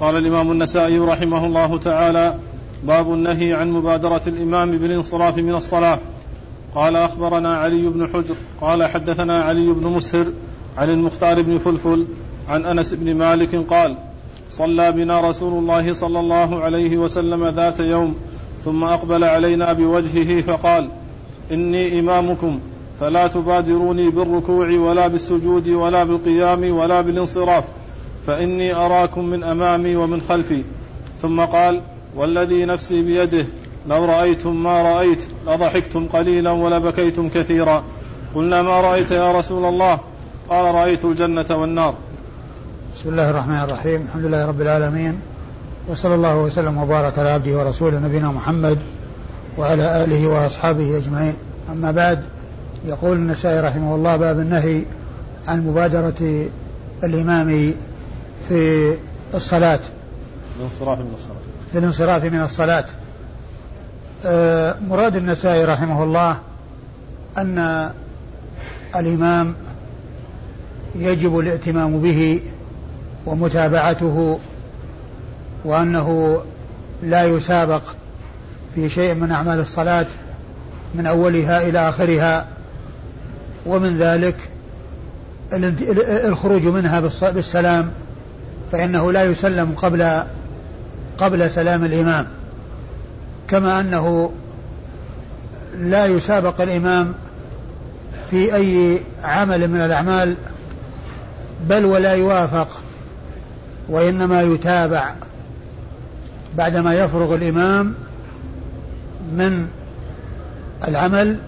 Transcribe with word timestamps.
قال 0.00 0.16
الإمام 0.16 0.52
النسائي 0.52 0.98
رحمه 0.98 1.46
الله 1.46 1.78
تعالى 1.78 2.34
باب 2.84 3.14
النهي 3.14 3.54
عن 3.54 3.70
مبادرة 3.70 4.22
الإمام 4.26 4.70
بالانصراف 4.70 5.38
من 5.38 5.54
الصلاة. 5.54 5.98
قال 6.74 6.96
أخبرنا 6.96 7.56
علي 7.56 7.88
بن 7.88 8.06
حجر 8.06 8.34
قال 8.60 8.84
حدثنا 8.84 9.42
علي 9.42 9.72
بن 9.72 9.86
مسهر 9.86 10.26
عن 10.78 10.90
المختار 10.90 11.42
بن 11.42 11.58
فلفل 11.58 12.06
عن 12.48 12.64
أنس 12.64 12.94
بن 12.94 13.14
مالك 13.14 13.56
قال 13.56 13.96
صلى 14.50 14.92
بنا 14.92 15.20
رسول 15.20 15.58
الله 15.58 15.92
صلى 15.92 16.20
الله 16.20 16.60
عليه 16.60 16.98
وسلم 16.98 17.48
ذات 17.48 17.80
يوم 17.80 18.14
ثم 18.64 18.84
أقبل 18.84 19.24
علينا 19.24 19.72
بوجهه 19.72 20.40
فقال 20.40 20.88
إني 21.52 22.00
إمامكم 22.00 22.60
فلا 23.00 23.26
تبادروني 23.26 24.10
بالركوع 24.10 24.70
ولا 24.70 25.06
بالسجود 25.06 25.68
ولا 25.68 26.04
بالقيام 26.04 26.70
ولا 26.70 27.00
بالانصراف. 27.00 27.64
فإني 28.30 28.74
أراكم 28.74 29.24
من 29.24 29.44
أمامي 29.44 29.96
ومن 29.96 30.20
خلفي. 30.28 30.62
ثم 31.22 31.40
قال 31.40 31.80
والذي 32.14 32.64
نفسي 32.64 33.02
بيده 33.02 33.46
لو 33.88 34.04
رأيتم 34.04 34.62
ما 34.62 34.82
رأيت 34.82 35.24
لضحكتم 35.46 36.06
قليلا 36.06 36.50
ولبكيتم 36.50 37.28
كثيرا. 37.28 37.84
قلنا 38.34 38.62
ما 38.62 38.80
رأيت 38.80 39.10
يا 39.10 39.32
رسول 39.32 39.64
الله؟ 39.64 39.98
قال 40.48 40.74
رأيت 40.74 41.04
الجنة 41.04 41.46
والنار. 41.50 41.94
بسم 42.94 43.08
الله 43.08 43.30
الرحمن 43.30 43.60
الرحيم. 43.60 44.06
الحمد 44.06 44.24
لله 44.24 44.46
رب 44.46 44.60
العالمين 44.60 45.20
وصلى 45.88 46.14
الله 46.14 46.38
وسلم 46.38 46.78
وبارك 46.78 47.18
على 47.18 47.30
عبده 47.30 47.58
ورسوله 47.58 47.98
نبينا 47.98 48.30
محمد 48.30 48.78
وعلى 49.58 50.04
آله 50.04 50.28
وأصحابه 50.28 50.96
أجمعين. 50.96 51.34
أما 51.72 51.90
بعد 51.90 52.22
يقول 52.86 53.16
النسائي 53.16 53.60
رحمه 53.60 53.94
الله 53.94 54.16
باب 54.16 54.38
النهي 54.38 54.82
عن 55.46 55.66
مبادرة 55.66 56.48
الإمام 57.04 57.72
في 58.50 58.96
الصلاة. 59.34 59.80
الانصراف 60.60 60.98
من 60.98 61.12
الصلاة. 61.14 61.36
في 61.72 61.78
الانصراف 61.78 62.24
من 62.24 62.40
الصلاة. 62.40 62.84
آه، 64.24 64.76
مراد 64.88 65.16
النسائي 65.16 65.64
رحمه 65.64 66.04
الله 66.04 66.36
أن 67.38 67.90
الإمام 68.96 69.54
يجب 70.94 71.38
الائتمام 71.38 72.00
به 72.00 72.40
ومتابعته 73.26 74.38
وأنه 75.64 76.40
لا 77.02 77.24
يسابق 77.24 77.82
في 78.74 78.90
شيء 78.90 79.14
من 79.14 79.32
أعمال 79.32 79.58
الصلاة 79.58 80.06
من 80.94 81.06
أولها 81.06 81.68
إلى 81.68 81.88
آخرها 81.88 82.46
ومن 83.66 83.98
ذلك 83.98 84.36
الخروج 86.24 86.66
منها 86.66 87.00
بالسلام 87.00 87.92
فإنه 88.72 89.12
لا 89.12 89.24
يسلم 89.24 89.72
قبل 89.76 90.22
قبل 91.18 91.50
سلام 91.50 91.84
الإمام 91.84 92.26
كما 93.48 93.80
أنه 93.80 94.32
لا 95.78 96.06
يسابق 96.06 96.60
الإمام 96.60 97.14
في 98.30 98.54
أي 98.54 99.00
عمل 99.22 99.68
من 99.68 99.80
الأعمال 99.80 100.36
بل 101.68 101.84
ولا 101.84 102.12
يوافق 102.12 102.80
وإنما 103.88 104.42
يتابع 104.42 105.12
بعدما 106.56 106.94
يفرغ 106.94 107.34
الإمام 107.34 107.94
من 109.32 109.66
العمل 110.88 111.38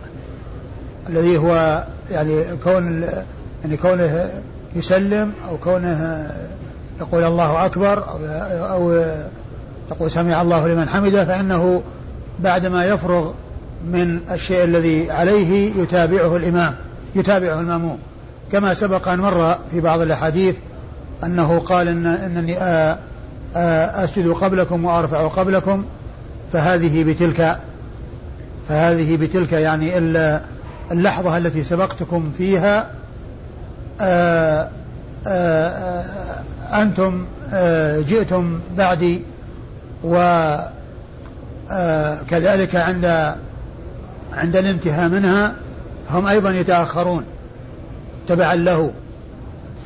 الذي 1.08 1.36
هو 1.36 1.84
يعني 2.10 2.44
كون 2.64 3.08
يعني 3.64 3.76
كونه 3.76 4.30
يسلم 4.76 5.32
أو 5.48 5.56
كونه 5.56 6.30
يقول 7.02 7.24
الله 7.24 7.66
أكبر 7.66 8.04
أو, 8.72 8.92
يقول 9.90 10.10
سمع 10.10 10.42
الله 10.42 10.68
لمن 10.68 10.88
حمده 10.88 11.24
فإنه 11.24 11.82
بعدما 12.40 12.84
يفرغ 12.84 13.30
من 13.86 14.20
الشيء 14.30 14.64
الذي 14.64 15.10
عليه 15.10 15.82
يتابعه 15.82 16.36
الإمام 16.36 16.74
يتابعه 17.14 17.60
المأموم. 17.60 17.98
كما 18.52 18.74
سبق 18.74 19.08
أن 19.08 19.18
مر 19.20 19.56
في 19.70 19.80
بعض 19.80 20.00
الأحاديث 20.00 20.54
أنه 21.24 21.58
قال 21.58 21.88
إن 21.88 22.06
أنني 22.06 22.56
أسجد 24.04 24.28
قبلكم 24.28 24.84
وأرفع 24.84 25.28
قبلكم 25.28 25.84
فهذه 26.52 27.04
بتلك 27.04 27.58
فهذه 28.68 29.16
بتلك 29.16 29.52
يعني 29.52 29.98
اللحظة 30.92 31.36
التي 31.36 31.64
سبقتكم 31.64 32.32
فيها 32.38 32.90
أنتم 36.74 37.24
جئتم 38.08 38.60
بعدي 38.76 39.22
وكذلك 40.04 40.36
عند 42.76 43.34
عند 44.32 44.56
الانتهاء 44.56 45.08
منها 45.08 45.54
هم 46.10 46.26
أيضا 46.26 46.50
يتأخرون 46.50 47.24
تبعا 48.28 48.54
له. 48.54 48.90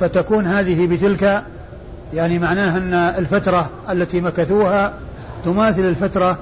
فتكون 0.01 0.47
هذه 0.47 0.87
بتلك 0.87 1.43
يعني 2.15 2.39
معناها 2.39 2.79
أن 2.79 2.95
الفترة 2.95 3.71
التي 3.91 4.21
مكثوها 4.21 4.93
تماثل 5.45 5.85
الفترة 5.85 6.39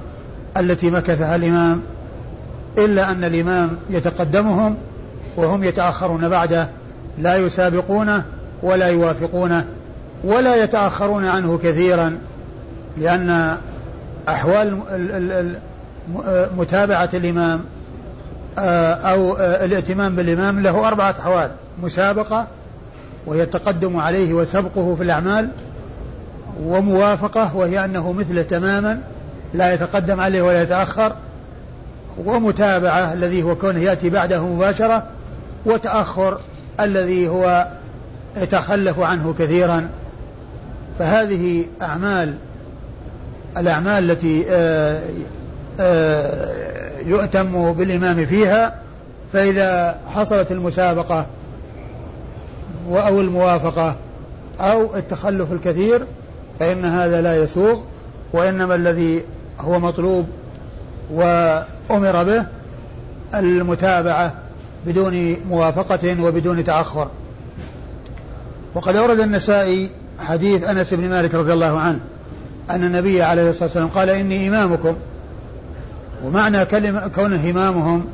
التي 0.56 0.91
مكثها 0.91 1.37
الإمام 1.37 1.82
إلا 2.78 3.11
أن 3.11 3.25
الإمام 3.25 3.76
يتقدمهم 3.91 4.76
وهم 5.37 5.65
يتأخرون 5.65 6.28
بعده 6.28 6.69
لا 7.19 7.37
يسابقونه 7.37 8.25
ولا 8.62 8.87
يوافقونه. 8.87 9.65
ولا 10.24 10.56
يتأخرون 10.56 11.24
عنه 11.24 11.58
كثيرا 11.58 12.18
لأن 12.98 13.56
أحوال 14.28 14.80
متابعة 16.56 17.10
الإمام 17.14 17.64
آه، 18.58 18.94
أو 18.94 19.36
آه، 19.36 19.64
الائتمام 19.64 20.16
بالإمام 20.16 20.60
له 20.60 20.88
أربعة 20.88 21.10
أحوال 21.10 21.50
مسابقة 21.82 22.46
وهي 23.26 23.42
التقدم 23.42 23.96
عليه 23.96 24.34
وسبقه 24.34 24.94
في 24.94 25.02
الأعمال 25.02 25.48
وموافقة 26.62 27.56
وهي 27.56 27.84
أنه 27.84 28.12
مثله 28.12 28.42
تماما 28.42 29.00
لا 29.54 29.74
يتقدم 29.74 30.20
عليه 30.20 30.42
ولا 30.42 30.62
يتأخر 30.62 31.12
ومتابعة 32.24 33.12
الذي 33.12 33.42
هو 33.42 33.56
كونه 33.56 33.80
يأتي 33.80 34.10
بعده 34.10 34.46
مباشرة 34.46 35.04
وتأخر 35.66 36.40
الذي 36.80 37.28
هو 37.28 37.68
يتخلف 38.36 39.00
عنه 39.00 39.34
كثيرا. 39.38 39.88
فهذه 40.99 41.65
أعمال 41.82 42.34
الأعمال 43.56 44.10
التي 44.10 44.44
آه، 44.49 45.03
آه، 45.81 47.00
يؤتم 47.06 47.72
بالإمام 47.72 48.27
فيها 48.27 48.75
فإذا 49.32 49.99
حصلت 50.15 50.53
المسابقة 50.53 51.27
أو 52.91 53.21
الموافقة 53.21 53.97
أو 54.60 54.97
التخلف 54.97 55.53
الكثير 55.53 56.06
فإن 56.60 56.84
هذا 56.84 57.21
لا 57.21 57.37
يسوغ 57.37 57.81
وإنما 58.32 58.75
الذي 58.75 59.22
هو 59.61 59.78
مطلوب 59.78 60.26
وأمر 61.11 62.25
به 62.25 62.47
المتابعة 63.34 64.34
بدون 64.87 65.37
موافقة 65.49 66.22
وبدون 66.22 66.65
تأخر. 66.65 67.09
وقد 68.75 68.97
أورد 68.97 69.21
النسائي 69.21 69.91
حديث 70.19 70.64
أنس 70.64 70.94
بن 70.94 71.08
مالك 71.08 71.34
رضي 71.34 71.52
الله 71.52 71.78
عنه 71.78 72.00
أن 72.70 72.84
النبي 72.84 73.22
عليه 73.22 73.50
الصلاة 73.50 73.64
والسلام 73.64 73.88
قال 73.88 74.10
إني 74.10 74.48
إمامكم. 74.48 74.94
ومعنى 76.25 76.64
كلمة 76.64 77.08
كونه 77.08 77.50
إمامهم 77.50 78.04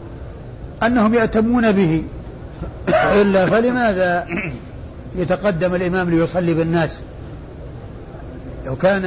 أنهم 0.83 1.15
يأتمون 1.15 1.72
به. 1.72 2.03
وإلا 2.88 3.47
فلماذا 3.47 4.27
يتقدم 5.16 5.75
الإمام 5.75 6.11
ليصلي 6.11 6.55
بالناس؟ 6.55 7.00
لو 8.67 8.77
كان 8.77 9.05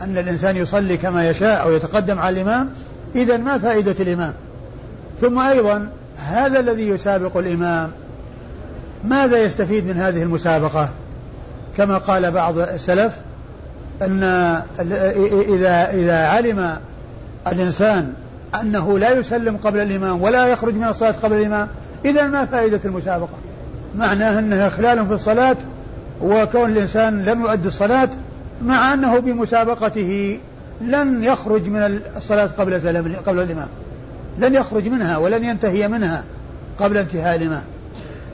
أن 0.00 0.18
الإنسان 0.18 0.56
يصلي 0.56 0.96
كما 0.96 1.30
يشاء 1.30 1.62
أو 1.62 1.72
يتقدم 1.72 2.18
على 2.18 2.40
الإمام 2.40 2.70
إذا 3.14 3.36
ما 3.36 3.58
فائدة 3.58 3.94
الإمام؟ 4.00 4.32
ثم 5.20 5.38
أيضا 5.38 5.88
هذا 6.16 6.60
الذي 6.60 6.88
يسابق 6.88 7.36
الإمام 7.36 7.90
ماذا 9.04 9.44
يستفيد 9.44 9.86
من 9.86 9.96
هذه 9.96 10.22
المسابقة؟ 10.22 10.90
كما 11.80 11.98
قال 11.98 12.30
بعض 12.30 12.58
السلف 12.58 13.12
أن 14.02 14.22
إذا 15.48 15.90
إذا 15.90 16.26
علم 16.26 16.76
الإنسان 17.46 18.12
أنه 18.60 18.98
لا 18.98 19.10
يسلم 19.10 19.56
قبل 19.56 19.80
الإمام 19.80 20.22
ولا 20.22 20.46
يخرج 20.46 20.74
من 20.74 20.88
الصلاة 20.88 21.14
قبل 21.22 21.36
الإمام 21.36 21.68
إذا 22.04 22.26
ما 22.26 22.46
فائدة 22.46 22.80
المسابقة؟ 22.84 23.38
معناه 23.94 24.38
أنها 24.38 24.66
إخلال 24.66 25.06
في 25.06 25.12
الصلاة 25.12 25.56
وكون 26.22 26.70
الإنسان 26.70 27.24
لم 27.24 27.40
يؤدي 27.40 27.68
الصلاة 27.68 28.08
مع 28.64 28.94
أنه 28.94 29.18
بمسابقته 29.18 30.38
لن 30.80 31.24
يخرج 31.24 31.68
من 31.68 32.00
الصلاة 32.16 32.48
قبل 32.58 32.80
سلام 32.80 33.16
قبل 33.26 33.40
الإمام. 33.40 33.68
لن 34.38 34.54
يخرج 34.54 34.88
منها 34.88 35.16
ولن 35.16 35.44
ينتهي 35.44 35.88
منها 35.88 36.24
قبل 36.78 36.96
انتهاء 36.96 37.36
الإمام. 37.36 37.62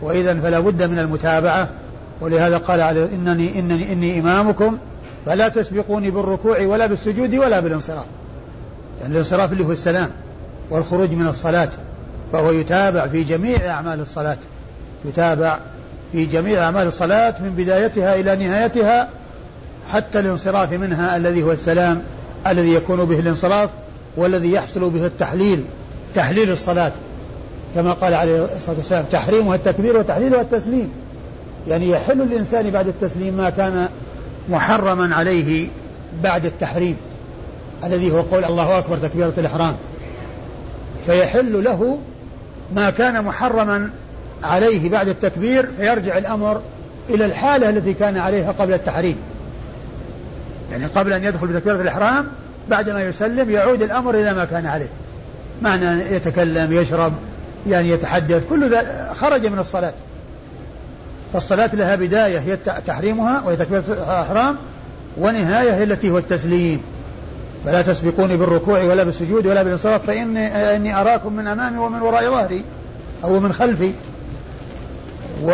وإذا 0.02 0.34
فلا 0.34 0.60
بد 0.60 0.82
من 0.82 0.98
المتابعة 0.98 1.68
ولهذا 2.20 2.58
قال 2.58 2.80
عليه 2.80 3.04
إنني 3.04 3.58
إنني 3.58 3.92
إني 3.92 4.20
إمامكم 4.20 4.78
فلا 5.26 5.48
تسبقوني 5.48 6.10
بالركوع 6.10 6.60
ولا 6.60 6.86
بالسجود 6.86 7.34
ولا 7.34 7.60
بالانصراف. 7.60 8.04
يعني 9.00 9.12
الانصراف 9.12 9.52
اللي 9.52 9.64
هو 9.64 9.72
السلام 9.72 10.10
والخروج 10.70 11.10
من 11.10 11.26
الصلاة 11.26 11.68
فهو 12.32 12.50
يتابع 12.50 13.06
في 13.06 13.24
جميع 13.24 13.70
أعمال 13.70 14.00
الصلاة 14.00 14.36
يتابع 15.04 15.58
في 16.12 16.24
جميع 16.24 16.64
أعمال 16.64 16.86
الصلاة 16.86 17.34
من 17.40 17.50
بدايتها 17.50 18.14
إلى 18.14 18.36
نهايتها 18.36 19.08
حتى 19.90 20.20
الانصراف 20.20 20.72
منها 20.72 21.16
الذي 21.16 21.42
هو 21.42 21.52
السلام 21.52 22.02
الذي 22.46 22.74
يكون 22.74 23.04
به 23.04 23.18
الانصراف 23.18 23.70
والذي 24.16 24.52
يحصل 24.52 24.90
به 24.90 25.06
التحليل 25.06 25.64
تحليل 26.14 26.50
الصلاة. 26.50 26.92
كما 27.74 27.92
قال 27.92 28.14
عليه 28.14 28.44
الصلاة 28.56 28.76
والسلام 28.76 29.04
تحريمها 29.12 29.54
التكبير 29.54 29.96
وتحليلها 29.96 30.40
التسليم. 30.40 30.90
يعني 31.68 31.90
يحل 31.90 32.22
الإنسان 32.22 32.70
بعد 32.70 32.88
التسليم 32.88 33.34
ما 33.34 33.50
كان 33.50 33.88
محرما 34.48 35.14
عليه 35.14 35.68
بعد 36.22 36.44
التحريم 36.44 36.96
الذي 37.84 38.10
هو 38.10 38.20
قول 38.20 38.44
الله 38.44 38.78
أكبر 38.78 38.96
تكبيرة 38.96 39.32
الإحرام. 39.38 39.76
فيحل 41.06 41.64
له 41.64 41.98
ما 42.74 42.90
كان 42.90 43.24
محرما 43.24 43.90
عليه 44.42 44.90
بعد 44.90 45.08
التكبير 45.08 45.68
فيرجع 45.78 46.18
الأمر 46.18 46.60
إلى 47.10 47.24
الحالة 47.24 47.68
التي 47.68 47.94
كان 47.94 48.16
عليها 48.16 48.52
قبل 48.52 48.72
التحريم. 48.72 49.16
يعني 50.70 50.86
قبل 50.86 51.12
أن 51.12 51.24
يدخل 51.24 51.46
بتكبيرة 51.46 51.82
الإحرام 51.82 52.26
بعدما 52.70 53.02
يسلم 53.02 53.50
يعود 53.50 53.82
الأمر 53.82 54.14
إلى 54.14 54.34
ما 54.34 54.44
كان 54.44 54.66
عليه. 54.66 54.88
معنى 55.62 56.14
يتكلم 56.14 56.72
يشرب 56.72 57.12
يعني 57.68 57.90
يتحدث 57.90 58.44
كل 58.50 58.70
ذا 58.70 59.12
خرج 59.20 59.46
من 59.46 59.58
الصلاة. 59.58 59.92
فالصلاة 61.36 61.70
لها 61.74 61.96
بداية 61.96 62.38
هي 62.38 62.56
تحريمها 62.86 63.42
وهي 63.46 63.56
تكبيرة 63.56 63.84
الإحرام 63.88 64.56
ونهاية 65.16 65.74
هي 65.74 65.82
التي 65.82 66.10
هو 66.10 66.18
التسليم. 66.18 66.80
فلا 67.64 67.82
تسبقوني 67.82 68.36
بالركوع 68.36 68.84
ولا 68.84 69.02
بالسجود 69.02 69.46
ولا 69.46 69.62
بالانصراف 69.62 70.06
فإني 70.06 70.76
إني 70.76 71.00
أراكم 71.00 71.32
من 71.32 71.46
أمامي 71.46 71.78
ومن 71.78 72.02
وراء 72.02 72.30
ظهري 72.30 72.64
أو 73.24 73.40
من 73.40 73.52
خلفي. 73.52 73.92
و 75.44 75.50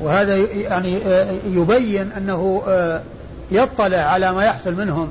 وهذا 0.00 0.36
يعني 0.36 0.98
يبين 1.46 2.12
أنه 2.16 2.62
يطلع 3.50 3.98
على 3.98 4.32
ما 4.32 4.44
يحصل 4.44 4.74
منهم 4.74 5.08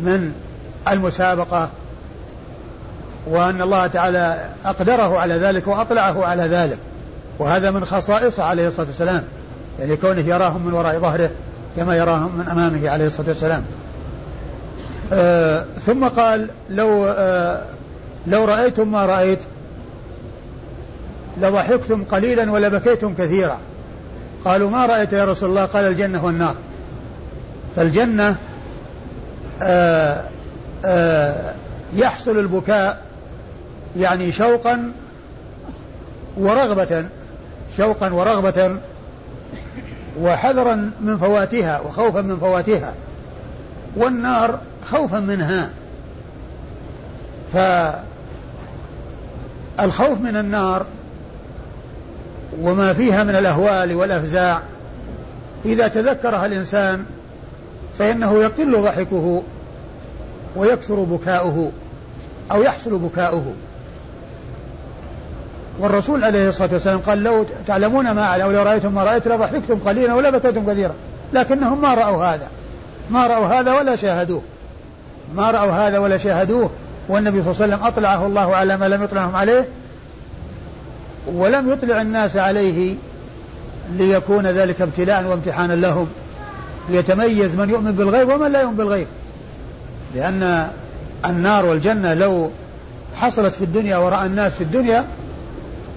من 0.00 0.32
المسابقة 0.88 1.68
وأن 3.26 3.62
الله 3.62 3.86
تعالى 3.86 4.48
أقدره 4.64 5.18
على 5.18 5.34
ذلك 5.34 5.66
وأطلعه 5.66 6.24
على 6.24 6.42
ذلك. 6.42 6.78
وهذا 7.38 7.70
من 7.70 7.84
خصائصه 7.84 8.44
عليه 8.44 8.68
الصلاة 8.68 8.86
والسلام. 8.86 9.24
يعني 9.78 9.96
كونه 9.96 10.20
يراهم 10.20 10.66
من 10.66 10.72
وراء 10.72 10.98
ظهره 10.98 11.30
كما 11.76 11.96
يراهم 11.96 12.38
من 12.38 12.48
أمامه 12.48 12.88
عليه 12.88 13.06
الصلاة 13.06 13.28
والسلام. 13.28 13.64
آه 15.12 15.64
ثم 15.86 16.08
قال 16.08 16.48
لو 16.70 17.04
آه 17.04 17.64
لو 18.26 18.44
رأيتم 18.44 18.92
ما 18.92 19.06
رأيت 19.06 19.38
لضحكتم 21.40 22.04
قليلا 22.04 22.52
ولبكيتم 22.52 23.14
كثيرا. 23.14 23.58
قالوا 24.44 24.70
ما 24.70 24.86
رأيت 24.86 25.12
يا 25.12 25.24
رسول 25.24 25.50
الله؟ 25.50 25.64
قال 25.64 25.84
الجنة 25.84 26.24
والنار. 26.24 26.54
فالجنة 27.76 28.36
آه 29.62 30.24
آه 30.84 31.54
يحصل 31.96 32.38
البكاء 32.38 33.02
يعني 33.96 34.32
شوقا 34.32 34.92
ورغبة 36.36 37.04
شوقا 37.78 38.12
ورغبة 38.12 38.76
وحذرا 40.20 40.90
من 41.00 41.18
فواتها 41.18 41.80
وخوفا 41.80 42.20
من 42.20 42.36
فواتها 42.36 42.94
والنار 43.96 44.58
خوفا 44.86 45.20
منها. 45.20 45.70
فالخوف 49.78 50.20
من 50.20 50.36
النار 50.36 50.86
وما 52.60 52.92
فيها 52.92 53.24
من 53.24 53.36
الأهوال 53.36 53.94
والأفزاع 53.94 54.62
إذا 55.64 55.88
تذكرها 55.88 56.46
الإنسان 56.46 57.04
فإنه 57.98 58.42
يقل 58.42 58.82
ضحكه 58.82 59.42
ويكثر 60.56 60.94
بكاؤه 60.94 61.72
أو 62.52 62.62
يحصل 62.62 62.98
بكاؤه. 62.98 63.52
والرسول 65.78 66.24
عليه 66.24 66.48
الصلاة 66.48 66.72
والسلام 66.72 66.98
قال 66.98 67.22
لو 67.22 67.46
تعلمون 67.66 68.10
ما 68.10 68.22
أعلم 68.22 68.52
لو 68.52 68.62
رأيتم 68.62 68.94
ما 68.94 69.04
رأيت 69.04 69.28
لضحكتم 69.28 69.78
قليلا 69.78 70.14
ولا 70.14 70.30
بكيتم 70.30 70.72
كثيرا. 70.72 70.94
لكنهم 71.32 71.82
ما 71.82 71.94
رأوا 71.94 72.24
هذا. 72.24 72.48
ما 73.10 73.26
رأوا 73.26 73.46
هذا 73.46 73.72
ولا 73.72 73.96
شاهدوه. 73.96 74.42
ما 75.34 75.50
رأوا 75.50 75.72
هذا 75.72 75.98
ولا 75.98 76.16
شاهدوه. 76.16 76.70
والنبي 77.08 77.42
صلى 77.42 77.50
الله 77.50 77.62
عليه 77.62 77.74
وسلم 77.74 77.86
أطلعه 77.86 78.26
الله 78.26 78.56
على 78.56 78.76
ما 78.76 78.88
لم 78.88 79.04
يطلعهم 79.04 79.36
عليه. 79.36 79.68
ولم 81.26 81.72
يطلع 81.72 82.00
الناس 82.00 82.36
عليه 82.36 82.94
ليكون 83.92 84.46
ذلك 84.46 84.82
ابتلاء 84.82 85.24
وامتحانا 85.24 85.72
لهم. 85.72 86.08
ليتميز 86.90 87.54
من 87.54 87.70
يؤمن 87.70 87.92
بالغيب 87.92 88.28
ومن 88.28 88.52
لا 88.52 88.60
يؤمن 88.60 88.76
بالغيب. 88.76 89.06
لأن 90.14 90.68
النار 91.24 91.66
والجنة 91.66 92.14
لو 92.14 92.50
حصلت 93.16 93.54
في 93.54 93.64
الدنيا 93.64 93.96
ورأى 93.96 94.26
الناس 94.26 94.52
في 94.52 94.64
الدنيا 94.64 95.04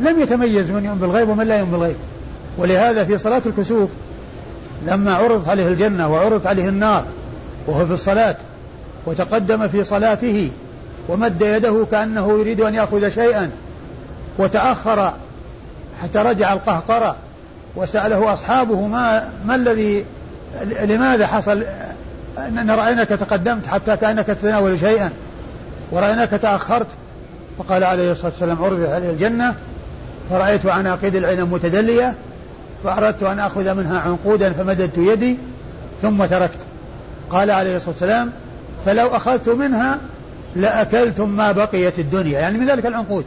لم 0.01 0.21
يتميز 0.21 0.71
من 0.71 0.85
يؤمن 0.85 0.99
بالغيب 0.99 1.29
ومن 1.29 1.47
لا 1.47 1.59
يؤمن 1.59 1.71
بالغيب. 1.71 1.95
ولهذا 2.57 3.05
في 3.05 3.17
صلاة 3.17 3.41
الكسوف 3.45 3.89
لما 4.87 5.13
عرضت 5.15 5.47
عليه 5.47 5.67
الجنة 5.67 6.13
وعرضت 6.13 6.47
عليه 6.47 6.69
النار 6.69 7.05
وهو 7.67 7.85
في 7.85 7.93
الصلاة 7.93 8.35
وتقدم 9.05 9.67
في 9.67 9.83
صلاته 9.83 10.51
ومد 11.09 11.41
يده 11.41 11.85
كأنه 11.91 12.39
يريد 12.39 12.61
أن 12.61 12.75
يأخذ 12.75 13.09
شيئا 13.09 13.51
وتأخر 14.37 15.13
حتى 16.01 16.19
رجع 16.19 16.53
القهقرة 16.53 17.15
وسأله 17.75 18.33
أصحابه 18.33 18.87
ما 18.87 19.29
ما 19.45 19.55
الذي 19.55 20.05
لماذا 20.83 21.27
حصل؟ 21.27 21.63
أن 22.37 22.71
رأيناك 22.71 23.07
تقدمت 23.07 23.65
حتى 23.65 23.97
كأنك 23.97 24.25
تتناول 24.25 24.79
شيئا 24.79 25.11
ورأيناك 25.91 26.29
تأخرت. 26.29 26.87
فقال 27.57 27.83
عليه 27.83 28.11
الصلاة 28.11 28.31
والسلام 28.31 28.63
عرض 28.63 28.89
عليه 28.89 29.09
الجنة 29.09 29.55
فرأيت 30.31 30.65
عناقيد 30.65 31.15
العنب 31.15 31.53
متدلية 31.53 32.15
فأردت 32.83 33.23
أن 33.23 33.39
أخذ 33.39 33.73
منها 33.73 33.99
عنقودا 33.99 34.53
فمددت 34.53 34.97
يدي 34.97 35.37
ثم 36.01 36.25
تركت. 36.25 36.57
قال 37.29 37.51
عليه 37.51 37.75
الصلاة 37.75 37.91
والسلام 37.91 38.31
فلو 38.85 39.07
أخذت 39.07 39.49
منها 39.49 39.99
لأكلتم 40.55 41.29
ما 41.29 41.51
بقيت 41.51 41.99
الدنيا. 41.99 42.39
يعني 42.39 42.57
من 42.57 42.67
ذلك 42.67 42.85
العنقود. 42.85 43.25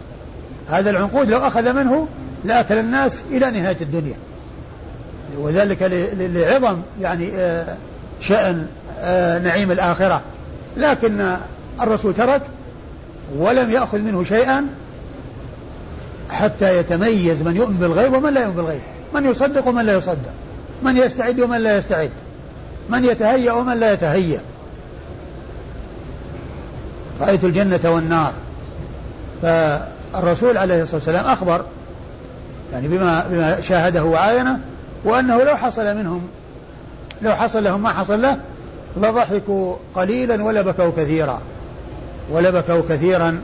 هذا 0.70 0.90
العنقود 0.90 1.30
لو 1.30 1.38
أخذ 1.38 1.72
منه 1.72 2.08
لأكل 2.44 2.78
الناس 2.78 3.22
إلى 3.30 3.50
نهاية 3.50 3.76
الدنيا. 3.80 4.16
وذلك 5.38 5.82
لعظم 6.18 6.78
يعني 7.00 7.30
آه، 7.36 7.76
شأن 8.20 8.66
آه، 9.00 9.38
نعيم 9.38 9.70
الآخرة. 9.70 10.22
لكن 10.76 11.36
الرسول 11.80 12.14
ترك 12.14 12.42
ولم 13.38 13.70
يأخذ 13.70 13.98
منه 13.98 14.24
شيئا 14.24 14.66
حتى 16.30 16.78
يتميز 16.78 17.42
من 17.42 17.56
يؤمن 17.56 17.76
بالغيب 17.76 18.12
ومن 18.12 18.34
لا 18.34 18.40
يؤمن 18.40 18.54
بالغيب. 18.54 18.80
من 19.14 19.30
يصدق 19.30 19.68
ومن 19.68 19.84
لا 19.84 19.92
يصدق. 19.92 20.32
من 20.82 20.96
يستعد 20.96 21.40
ومن 21.40 21.60
لا 21.60 21.78
يستعد. 21.78 22.10
من 22.88 23.04
يتهيأ 23.04 23.52
ومن 23.52 23.80
لا 23.80 23.92
يتهيأ. 23.92 24.40
رأيت 27.20 27.44
الجنة 27.44 27.80
والنار. 27.84 28.32
فالرسول 29.42 30.58
عليه 30.58 30.82
الصلاة 30.82 30.96
والسلام 30.96 31.26
أخبر 31.26 31.64
يعني 32.72 32.88
بما 32.88 33.26
بما 33.30 33.60
شاهده 33.60 34.04
وعاينه 34.04 34.60
وأنه 35.04 35.42
لو 35.42 35.56
حصل 35.56 35.96
منهم 35.96 36.22
لو 37.22 37.34
حصل 37.34 37.64
لهم 37.64 37.82
ما 37.82 37.92
حصل 37.92 38.22
له 38.22 38.38
لضحكوا 38.96 39.76
قليلا 39.94 40.44
ولبكوا 40.44 40.90
كثيرا. 40.96 41.40
ولبكوا 42.30 42.80
كثيرا 42.88 43.40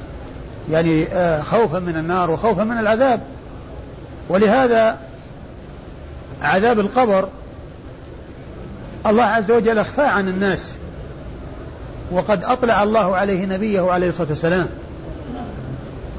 يعني 0.71 1.07
آه، 1.07 1.43
خوفا 1.43 1.79
من 1.79 1.97
النار 1.97 2.31
وخوفا 2.31 2.65
من 2.65 2.79
العذاب. 2.79 3.21
ولهذا 4.29 4.99
عذاب 6.43 6.81
القبر 6.81 7.29
الله 9.07 9.25
عز 9.25 9.51
وجل 9.51 9.79
اخفاه 9.79 10.09
عن 10.09 10.29
الناس 10.29 10.75
وقد 12.13 12.45
أطلع 12.45 12.83
الله 12.83 13.17
عليه 13.17 13.47
نبيه 13.47 13.93
عليه 13.93 14.09
الصلاة 14.09 14.29
والسلام. 14.29 14.67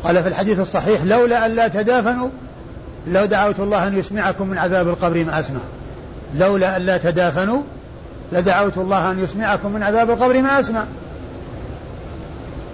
قال 0.04 0.24
في 0.24 0.30
الحديث 0.30 0.60
الصحيح 0.60 1.04
لولا 1.04 1.46
أن 1.46 1.52
لا 1.52 1.68
تدافنوا 1.68 2.30
لو 3.08 3.26
دعوت 3.26 3.60
الله 3.60 3.88
أن 3.88 4.00
يسمعكم 4.00 4.48
من 4.48 4.58
عذاب 4.58 4.88
القبر 4.88 5.24
ما 5.24 5.40
أسمع. 5.40 5.60
لولا 6.36 6.78
أن 6.78 6.82
لا 6.82 6.98
تدافنوا 6.98 7.62
لدعوت 8.32 8.78
الله 8.78 9.12
أن 9.12 9.24
يسمعكم 9.24 9.72
من 9.72 9.84
عذاب 9.84 10.10
القبر 10.10 10.42
ما 10.42 10.60
أسمع. 10.60 10.84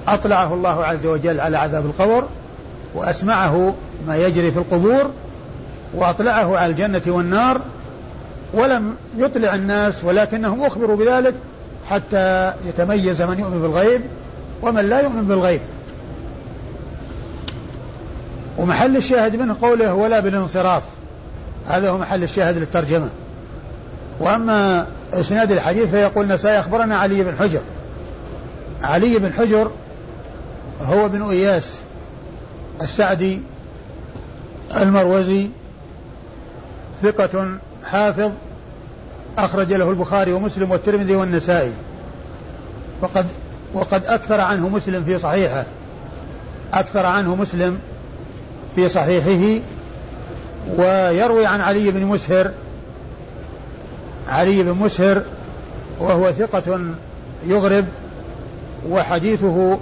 أطلعه 0.07 0.53
الله 0.53 0.85
عز 0.85 1.05
وجل 1.05 1.39
على 1.39 1.57
عذاب 1.57 1.85
القبر 1.85 2.27
وأسمعه 2.95 3.73
ما 4.07 4.17
يجري 4.17 4.51
في 4.51 4.59
القبور 4.59 5.11
وأطلعه 5.93 6.57
على 6.57 6.71
الجنة 6.71 7.01
والنار 7.07 7.61
ولم 8.53 8.95
يطلع 9.17 9.55
الناس 9.55 10.03
ولكنهم 10.03 10.63
أخبروا 10.63 10.95
بذلك 10.95 11.33
حتى 11.89 12.53
يتميز 12.65 13.21
من 13.21 13.39
يؤمن 13.39 13.61
بالغيب 13.61 14.01
ومن 14.61 14.89
لا 14.89 15.01
يؤمن 15.01 15.23
بالغيب. 15.23 15.61
ومحل 18.57 18.97
الشاهد 18.97 19.35
منه 19.35 19.55
قوله 19.61 19.93
ولا 19.93 20.19
بالانصراف. 20.19 20.83
هذا 21.67 21.89
هو 21.89 21.97
محل 21.97 22.23
الشاهد 22.23 22.57
للترجمة. 22.57 23.09
وأما 24.19 24.87
إسناد 25.13 25.51
الحديث 25.51 25.89
فيقول 25.89 26.27
نسائي 26.27 26.59
أخبرنا 26.59 26.97
علي 26.97 27.23
بن 27.23 27.37
حجر. 27.37 27.61
علي 28.81 29.19
بن 29.19 29.33
حجر 29.33 29.71
هو 30.81 31.09
بن 31.09 31.29
إياس 31.29 31.81
السعدي 32.81 33.41
المروزي 34.75 35.49
ثقة 37.01 37.57
حافظ 37.83 38.31
أخرج 39.37 39.73
له 39.73 39.89
البخاري 39.89 40.33
ومسلم 40.33 40.71
والترمذي 40.71 41.15
والنسائي. 41.15 41.71
وقد 43.01 43.25
وقد 43.73 44.05
أكثر 44.05 44.41
عنه 44.41 44.69
مسلم 44.69 45.03
في 45.03 45.17
صحيحه. 45.17 45.65
أكثر 46.73 47.05
عنه 47.05 47.35
مسلم 47.35 47.79
في 48.75 48.89
صحيحه. 48.89 49.61
ويروي 50.77 51.45
عن 51.45 51.61
علي 51.61 51.91
بن 51.91 52.05
مسهر 52.05 52.51
علي 54.27 54.63
بن 54.63 54.71
مسهر 54.71 55.21
وهو 55.99 56.31
ثقة 56.31 56.79
يغرب 57.47 57.85
وحديثه 58.89 59.79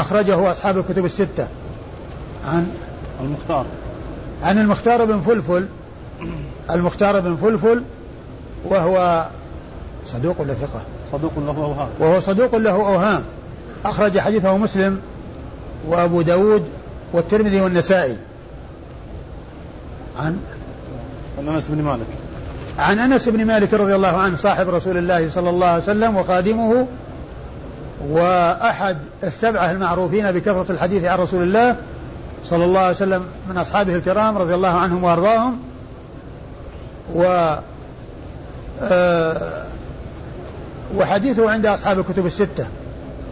أخرجه 0.00 0.50
أصحاب 0.50 0.78
الكتب 0.78 1.04
الستة. 1.04 1.48
عن 2.46 2.66
المختار. 3.20 3.66
عن 4.42 4.58
المختار 4.58 5.04
بن 5.04 5.20
فلفل. 5.20 5.68
المختار 6.70 7.20
بن 7.20 7.36
فلفل 7.36 7.84
وهو 8.64 9.26
صدوق 10.06 10.40
ولا 10.40 10.54
ثقة؟ 10.54 10.82
صدوق 11.12 11.32
له 11.38 11.56
أوهام. 11.56 11.88
وهو 11.98 12.20
صدوق 12.20 12.56
له 12.56 12.70
أوهام. 12.70 13.22
أخرج 13.84 14.18
حديثه 14.18 14.56
مسلم 14.56 15.00
وأبو 15.88 16.22
داود 16.22 16.64
والترمذي 17.12 17.60
والنسائي. 17.60 18.16
عن 20.18 20.38
عن 21.38 21.48
أنس 21.48 21.68
بن 21.68 21.82
مالك. 21.82 22.06
عن 22.78 22.98
أنس 22.98 23.28
بن 23.28 23.44
مالك 23.44 23.74
رضي 23.74 23.94
الله 23.94 24.16
عنه 24.16 24.36
صاحب 24.36 24.68
رسول 24.68 24.98
الله 24.98 25.28
صلى 25.28 25.50
الله 25.50 25.66
عليه 25.66 25.82
وسلم 25.82 26.16
وخادمه 26.16 26.86
وأحد 28.10 28.96
السبعة 29.24 29.70
المعروفين 29.70 30.32
بكثرة 30.32 30.66
الحديث 30.70 31.04
عن 31.04 31.18
رسول 31.18 31.42
الله 31.42 31.76
صلى 32.44 32.64
الله 32.64 32.80
عليه 32.80 32.96
وسلم 32.96 33.24
من 33.48 33.58
أصحابه 33.58 33.94
الكرام 33.94 34.38
رضي 34.38 34.54
الله 34.54 34.68
عنهم 34.68 35.04
وأرضاهم. 35.04 35.58
و 37.14 37.54
آه، 38.80 39.64
وحديثه 40.96 41.50
عند 41.50 41.66
أصحاب 41.66 41.98
الكتب 41.98 42.26
الستة. 42.26 42.66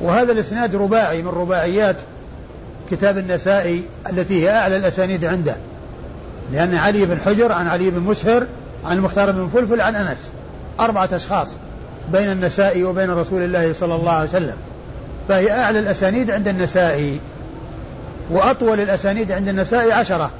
وهذا 0.02 0.32
الإسناد 0.32 0.74
رباعي 0.74 1.22
من 1.22 1.28
رباعيات 1.28 1.96
كتاب 2.90 3.18
النسائي 3.18 3.82
التي 4.10 4.44
هي 4.44 4.50
أعلى 4.50 4.76
الأسانيد 4.76 5.24
عنده. 5.24 5.56
لأن 6.52 6.74
علي 6.74 7.06
بن 7.06 7.20
حجر 7.20 7.52
عن 7.52 7.68
علي 7.68 7.90
بن 7.90 8.00
مسهر 8.00 8.46
عن 8.84 8.96
المختار 8.96 9.30
بن 9.30 9.48
فلفل 9.48 9.80
عن 9.80 9.96
أنس. 9.96 10.30
أربعة 10.80 11.08
أشخاص. 11.12 11.56
بين 12.12 12.32
النسائي 12.32 12.84
وبين 12.84 13.10
رسول 13.10 13.42
الله 13.42 13.72
صلى 13.72 13.94
الله 13.94 14.12
عليه 14.12 14.28
وسلم. 14.28 14.56
فهي 15.28 15.52
أعلى 15.52 15.78
الأسانيد 15.78 16.30
عند 16.30 16.48
النسائي 16.48 17.20
وأطول 18.30 18.80
الأسانيد 18.80 19.32
عند 19.32 19.48
النسائي 19.48 19.92
عشرة. 19.92 20.30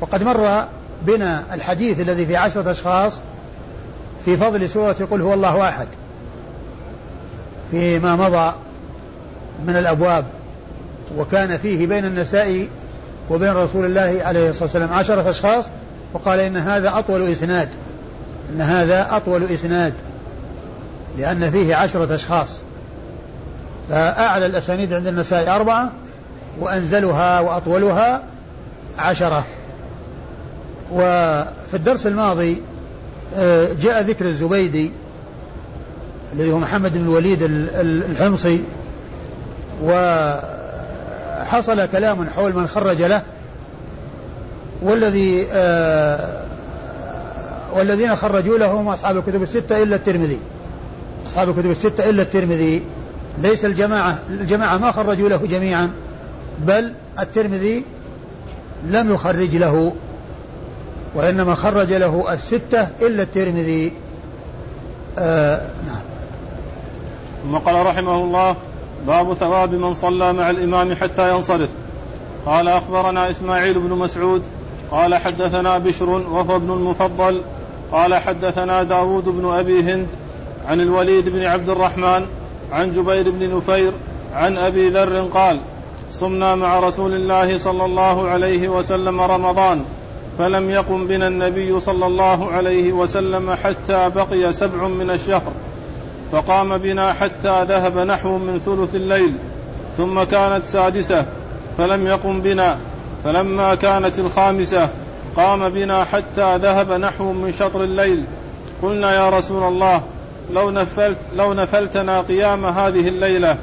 وقد 0.00 0.22
مر 0.22 0.64
بنا 1.06 1.42
الحديث 1.52 2.00
الذي 2.00 2.26
في 2.26 2.36
عشرة 2.36 2.70
أشخاص 2.70 3.20
في 4.24 4.36
فضل 4.36 4.70
سورة 4.70 4.96
قل 5.10 5.22
هو 5.22 5.34
الله 5.34 5.68
أحد 5.68 5.86
فيما 7.70 8.16
مضى 8.16 8.54
من 9.66 9.76
الأبواب 9.76 10.24
وكان 11.18 11.58
فيه 11.58 11.86
بين 11.86 12.04
النساء 12.04 12.66
وبين 13.30 13.52
رسول 13.52 13.84
الله 13.84 14.20
عليه 14.24 14.50
الصلاة 14.50 14.64
والسلام 14.64 14.92
عشرة 14.92 15.30
أشخاص 15.30 15.68
وقال 16.12 16.40
إن 16.40 16.56
هذا 16.56 16.98
أطول 16.98 17.32
إسناد 17.32 17.68
إن 18.54 18.60
هذا 18.60 19.16
أطول 19.16 19.42
إسناد. 19.42 19.92
لأن 21.18 21.50
فيه 21.50 21.76
عشرة 21.76 22.14
أشخاص. 22.14 22.60
فأعلى 23.88 24.46
الأسانيد 24.46 24.92
عند 24.92 25.06
النساء 25.06 25.56
أربعة 25.56 25.90
وأنزلها 26.60 27.40
وأطولها 27.40 28.22
عشرة. 28.98 29.44
وفي 30.92 31.74
الدرس 31.74 32.06
الماضي 32.06 32.62
آه، 33.38 33.68
جاء 33.82 34.02
ذكر 34.02 34.26
الزبيدي 34.26 34.90
الذي 36.32 36.52
هو 36.52 36.58
محمد 36.58 36.92
بن 36.92 37.00
الوليد 37.00 37.38
الحمصي 37.42 38.64
وحصل 39.84 41.86
كلام 41.86 42.30
حول 42.30 42.56
من 42.56 42.66
خرج 42.66 43.02
له 43.02 43.22
والذي 44.82 45.46
آه 45.52 46.42
والذين 47.74 48.16
خرجوا 48.16 48.58
له 48.58 48.66
هم 48.66 48.88
أصحاب 48.88 49.16
الكتب 49.16 49.42
الستة 49.42 49.82
إلا 49.82 49.96
الترمذي. 49.96 50.38
أصحاب 51.32 51.48
الكتب 51.48 51.70
الستة 51.70 52.10
إلا 52.10 52.22
الترمذي. 52.22 52.82
ليس 53.38 53.64
الجماعة 53.64 54.18
الجماعة 54.30 54.78
ما 54.78 54.92
خرجوا 54.92 55.28
له 55.28 55.36
جميعا 55.36 55.90
بل 56.58 56.94
الترمذي 57.18 57.84
لم 58.84 59.14
يخرج 59.14 59.56
له 59.56 59.92
وإنما 61.14 61.54
خرج 61.54 61.92
له 61.92 62.32
الستة 62.32 62.88
إلا 63.02 63.22
الترمذي. 63.22 63.92
آه 65.18 65.66
نعم. 65.86 66.00
ثم 67.42 67.58
قال 67.58 67.86
رحمه 67.86 68.16
الله 68.16 68.56
باب 69.06 69.34
ثواب 69.34 69.74
من 69.74 69.94
صلى 69.94 70.32
مع 70.32 70.50
الإمام 70.50 70.94
حتى 70.94 71.30
ينصرف. 71.30 71.70
قال 72.46 72.68
أخبرنا 72.68 73.30
إسماعيل 73.30 73.78
بن 73.78 73.90
مسعود 73.90 74.42
قال 74.90 75.14
حدثنا 75.14 75.78
بشر 75.78 76.10
وهو 76.10 76.56
ابن 76.56 76.72
المفضل 76.72 77.42
قال 77.92 78.14
حدثنا 78.14 78.82
داود 78.82 79.24
بن 79.24 79.54
أبي 79.58 79.82
هند 79.82 80.06
عن 80.68 80.80
الوليد 80.80 81.28
بن 81.28 81.44
عبد 81.44 81.68
الرحمن 81.68 82.26
عن 82.72 82.92
جبير 82.92 83.30
بن 83.30 83.56
نفير 83.56 83.92
عن 84.34 84.56
أبي 84.56 84.88
ذر 84.88 85.28
قال 85.34 85.58
صمنا 86.10 86.54
مع 86.54 86.80
رسول 86.80 87.14
الله 87.14 87.58
صلى 87.58 87.84
الله 87.84 88.28
عليه 88.28 88.68
وسلم 88.68 89.20
رمضان 89.20 89.84
فلم 90.38 90.70
يقم 90.70 91.06
بنا 91.06 91.28
النبي 91.28 91.80
صلى 91.80 92.06
الله 92.06 92.52
عليه 92.52 92.92
وسلم 92.92 93.50
حتى 93.64 94.10
بقي 94.14 94.52
سبع 94.52 94.88
من 94.88 95.10
الشهر 95.10 95.52
فقام 96.32 96.78
بنا 96.78 97.12
حتى 97.12 97.64
ذهب 97.64 97.98
نحو 97.98 98.38
من 98.38 98.58
ثلث 98.58 98.94
الليل 98.94 99.32
ثم 99.96 100.22
كانت 100.22 100.64
سادسة 100.64 101.26
فلم 101.78 102.06
يقم 102.06 102.40
بنا 102.40 102.78
فلما 103.24 103.74
كانت 103.74 104.18
الخامسة 104.18 104.88
قام 105.36 105.68
بنا 105.68 106.04
حتى 106.04 106.56
ذهب 106.56 106.92
نحو 106.92 107.32
من 107.32 107.52
شطر 107.52 107.84
الليل 107.84 108.24
قلنا 108.82 109.14
يا 109.14 109.30
رسول 109.30 109.62
الله 109.62 110.02
لو 110.50 110.70
نفلت 110.70 111.16
لو 111.36 111.54
نفلتنا 111.54 112.20
قيام 112.20 112.66
هذه 112.66 113.08
الليلة. 113.08 113.56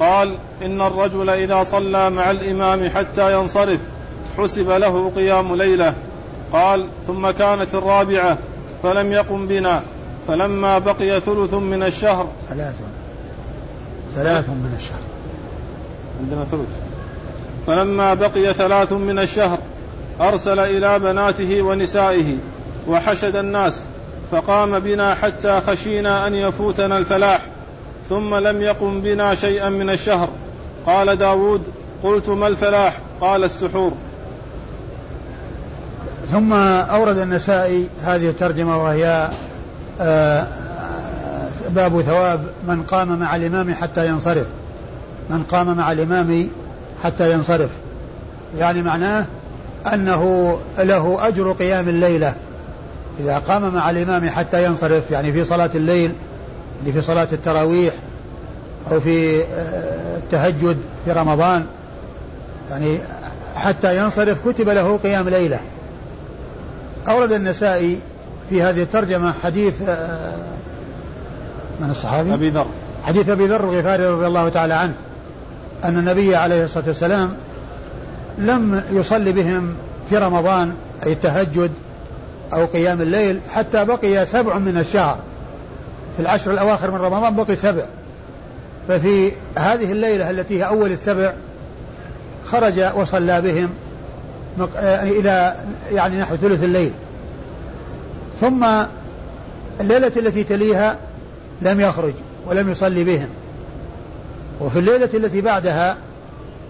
قال 0.00 0.36
إن 0.62 0.80
الرجل 0.80 1.30
إذا 1.30 1.62
صلى 1.62 2.10
مع 2.10 2.30
الإمام 2.30 2.88
حتى 2.88 3.34
ينصرف 3.34 3.80
حسب 4.38 4.70
له 4.70 5.12
قيام 5.16 5.54
ليلة. 5.54 5.94
قال 6.52 6.86
ثم 7.06 7.30
كانت 7.30 7.74
الرابعة 7.74 8.38
فلم 8.82 9.12
يقم 9.12 9.46
بنا. 9.46 9.82
فلما 10.28 10.78
بقي 10.78 11.20
ثلث 11.20 11.54
من 11.54 11.82
الشهر 11.82 12.28
ثلاث. 12.50 12.74
ثلاث 14.14 14.48
من 14.48 14.74
الشهر. 14.76 15.00
عندنا 16.20 16.44
ثلث. 16.44 16.68
فلما 17.66 18.14
بقي 18.14 18.54
ثلاث 18.54 18.92
من 18.92 19.18
الشهر 19.18 19.58
أرسل 20.20 20.58
إلى 20.58 20.98
بناته 20.98 21.62
ونسائه 21.62 22.36
وحشد 22.88 23.36
الناس. 23.36 23.84
فقام 24.30 24.78
بنا 24.78 25.14
حتى 25.14 25.60
خشينا 25.60 26.26
أن 26.26 26.34
يفوتنا 26.34 26.98
الفلاح 26.98 27.40
ثم 28.08 28.34
لم 28.34 28.62
يقم 28.62 29.00
بنا 29.00 29.34
شيئا 29.34 29.68
من 29.68 29.90
الشهر. 29.90 30.28
قال 30.86 31.16
داود 31.16 31.62
قلت 32.02 32.28
ما 32.28 32.46
الفلاح؟ 32.46 32.98
قال 33.20 33.44
السحور. 33.44 33.92
ثم 36.32 36.52
أورد 36.52 37.18
النسائي 37.18 37.88
هذه 38.02 38.28
الترجمة 38.28 38.84
وهي 38.84 39.30
آه، 40.00 40.46
باب 41.68 42.00
ثواب 42.00 42.46
من 42.68 42.82
قام 42.82 43.18
مع 43.18 43.36
الإمام 43.36 43.74
حتى 43.74 44.06
ينصرف. 44.06 44.46
من 45.30 45.42
قام 45.42 45.76
مع 45.76 45.92
الإمام 45.92 46.48
حتى 47.02 47.32
ينصرف. 47.32 47.70
يعني 48.58 48.82
معناه 48.82 49.26
أنه 49.92 50.58
له 50.78 51.28
أجر 51.28 51.52
قيام 51.52 51.88
الليلة. 51.88 52.34
إذا 53.20 53.38
قام 53.38 53.74
مع 53.74 53.90
الإمام 53.90 54.28
حتى 54.28 54.64
ينصرف 54.64 55.10
يعني 55.10 55.32
في 55.32 55.44
صلاة 55.44 55.70
الليل 55.74 56.12
اللي 56.80 56.92
في 56.92 57.00
صلاة 57.00 57.28
التراويح 57.32 57.94
أو 58.90 59.00
في 59.00 59.42
آه، 59.42 60.16
التهجد 60.16 60.76
في 61.04 61.12
رمضان 61.12 61.66
يعني 62.70 62.98
حتى 63.54 63.98
ينصرف 63.98 64.48
كتب 64.48 64.68
له 64.68 64.96
قيام 64.96 65.28
ليلة 65.28 65.60
أورد 67.08 67.32
النسائي 67.32 67.98
في 68.50 68.62
هذه 68.62 68.82
الترجمة 68.82 69.32
حديث 69.32 69.74
آه، 69.88 70.36
من 71.80 71.90
الصحابي؟ 71.90 72.34
أبي 72.34 72.50
ذر 72.50 72.66
حديث 73.04 73.28
أبي 73.28 73.46
ذر 73.46 73.64
الغفاري 73.64 74.06
رضي 74.06 74.26
الله 74.26 74.48
تعالى 74.48 74.74
عنه 74.74 74.94
أن 75.84 75.98
النبي 75.98 76.36
عليه 76.36 76.64
الصلاة 76.64 76.84
والسلام 76.86 77.34
لم 78.38 78.82
يصلي 78.92 79.32
بهم 79.32 79.74
في 80.10 80.16
رمضان 80.16 80.72
أي 81.06 81.12
التهجد 81.12 81.70
أو 82.52 82.64
قيام 82.64 83.00
الليل 83.00 83.40
حتى 83.48 83.84
بقي 83.84 84.26
سبع 84.26 84.58
من 84.58 84.78
الشهر. 84.78 85.18
في 86.16 86.22
العشر 86.22 86.50
الأواخر 86.50 86.90
من 86.90 86.96
رمضان 86.96 87.36
بقي 87.36 87.56
سبع. 87.56 87.84
ففي 88.88 89.32
هذه 89.58 89.92
الليلة 89.92 90.30
التي 90.30 90.58
هي 90.58 90.66
أول 90.66 90.92
السبع 90.92 91.32
خرج 92.50 92.80
وصلى 92.94 93.40
بهم 93.40 93.70
إلى 95.02 95.56
يعني 95.92 96.20
نحو 96.20 96.36
ثلث 96.36 96.64
الليل. 96.64 96.92
ثم 98.40 98.66
الليلة 99.80 100.12
التي 100.16 100.44
تليها 100.44 100.96
لم 101.62 101.80
يخرج 101.80 102.14
ولم 102.46 102.70
يصلي 102.70 103.04
بهم. 103.04 103.28
وفي 104.60 104.78
الليلة 104.78 105.10
التي 105.14 105.40
بعدها 105.40 105.96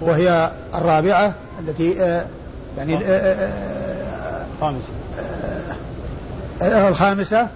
وهي 0.00 0.50
الرابعة 0.74 1.34
التي 1.60 2.02
آه 2.02 2.26
يعني 2.78 2.96
آه 2.96 3.00
آه 3.00 4.46
خامسة 4.60 4.88
آه 4.88 5.05
الخامسة 6.62 7.48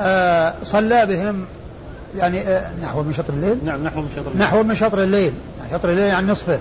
آه 0.00 0.54
صلى 0.64 1.06
بهم 1.06 1.44
يعني 2.16 2.40
آه 2.40 2.70
نحو 2.82 3.02
من 3.02 3.12
شطر 3.12 3.32
الليل؟ 3.32 3.58
نعم 3.64 3.84
نحو 3.84 4.00
من 4.00 4.08
شطر 4.16 4.30
الليل. 4.30 4.42
نحو 4.42 4.62
من 4.62 4.74
شطر 4.74 5.02
الليل 5.02 5.32
شطر 5.72 5.90
الليل 5.90 6.04
يعني 6.04 6.26
نصفه. 6.26 6.60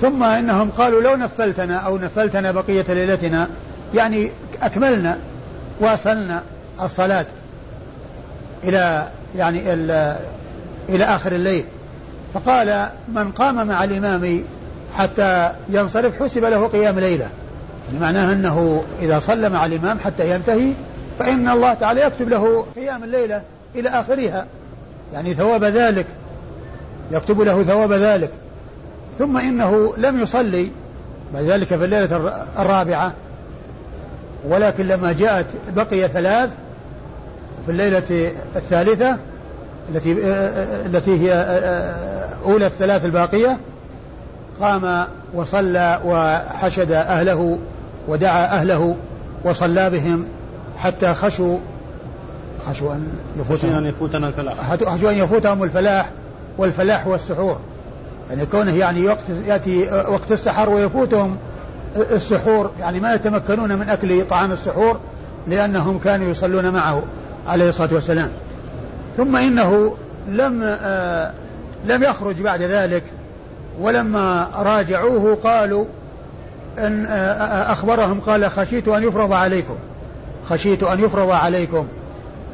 ثم 0.00 0.22
إنهم 0.22 0.70
قالوا 0.70 1.02
لو 1.02 1.16
نفلتنا 1.16 1.76
أو 1.76 1.98
نفلتنا 1.98 2.52
بقية 2.52 2.84
ليلتنا 2.88 3.48
يعني 3.94 4.30
أكملنا 4.62 5.18
واصلنا 5.80 6.42
الصلاة 6.82 7.26
إلى 8.64 9.08
يعني 9.36 9.72
إلى 10.88 11.04
آخر 11.04 11.32
الليل. 11.32 11.64
فقال 12.34 12.88
من 13.08 13.30
قام 13.30 13.66
مع 13.66 13.84
الإمام 13.84 14.44
حتى 14.96 15.50
ينصرف 15.68 16.22
حسب 16.22 16.44
له 16.44 16.66
قيام 16.66 16.98
ليلة. 16.98 17.30
معناه 18.00 18.32
أنه 18.32 18.84
إذا 19.02 19.18
صلى 19.18 19.48
مع 19.48 19.66
الإمام 19.66 19.98
حتى 19.98 20.30
ينتهي 20.30 20.72
فإن 21.18 21.48
الله 21.48 21.74
تعالى 21.74 22.00
يكتب 22.00 22.28
له 22.28 22.66
قيام 22.76 23.04
الليلة 23.04 23.42
إلى 23.74 23.88
آخرها. 23.88 24.46
يعني 25.12 25.34
ثواب 25.34 25.64
ذلك 25.64 26.06
يكتب 27.10 27.40
له 27.40 27.62
ثواب 27.62 27.92
ذلك. 27.92 28.30
ثم 29.18 29.38
إنه 29.38 29.94
لم 29.96 30.22
يصلي 30.22 30.70
بعد 31.34 31.44
ذلك 31.44 31.66
في 31.66 31.84
الليلة 31.84 32.34
الرابعة. 32.58 33.12
ولكن 34.48 34.86
لما 34.86 35.12
جاءت 35.12 35.46
بقي 35.76 36.08
ثلاث 36.08 36.50
في 37.66 37.72
الليلة 37.72 38.32
الثالثة 38.56 39.16
التي 39.94 40.12
التي 40.86 41.20
هي 41.20 41.32
أولى 42.44 42.66
الثلاث 42.66 43.04
الباقية 43.04 43.58
قام 44.60 45.06
وصلى 45.34 46.00
وحشد 46.04 46.92
أهله 46.92 47.58
ودعا 48.08 48.44
أهله 48.44 48.96
وصلى 49.44 49.90
بهم 49.90 50.24
حتى 50.78 51.14
خشوا 51.14 51.58
خشوا 52.66 52.94
أن 52.94 53.08
يفوتهم. 53.40 53.74
أن 53.74 53.84
يفوتنا 53.84 54.28
الفلاح. 54.28 54.74
خشوا 54.74 55.10
أن 55.10 55.18
يفوتهم 55.18 55.62
الفلاح 55.62 56.10
والفلاح 56.58 57.06
هو 57.06 57.14
السحور 57.14 57.58
يعني 58.30 58.46
كونه 58.46 58.76
يعني 58.76 59.06
وقت 59.06 59.28
يأتي 59.46 59.90
وقت 59.90 60.32
السحر 60.32 60.70
ويفوتهم 60.70 61.36
السحور 61.96 62.70
يعني 62.80 63.00
ما 63.00 63.14
يتمكنون 63.14 63.78
من 63.78 63.88
أكل 63.88 64.24
طعام 64.26 64.52
السحور 64.52 65.00
لأنهم 65.46 65.98
كانوا 65.98 66.30
يصلون 66.30 66.70
معه 66.70 67.02
عليه 67.46 67.68
الصلاة 67.68 67.94
والسلام. 67.94 68.30
ثم 69.16 69.36
إنه 69.36 69.96
لم 70.28 70.60
آه 70.62 71.32
لم 71.86 72.02
يخرج 72.02 72.42
بعد 72.42 72.62
ذلك 72.62 73.02
ولما 73.80 74.48
راجعوه 74.56 75.34
قالوا 75.34 75.84
أن 76.78 77.06
آه 77.06 77.72
أخبرهم 77.72 78.20
قال 78.20 78.50
خشيت 78.50 78.88
أن 78.88 79.02
يفرض 79.02 79.32
عليكم. 79.32 79.76
خشيت 80.48 80.82
أن 80.82 81.04
يفرض 81.04 81.30
عليكم. 81.30 81.86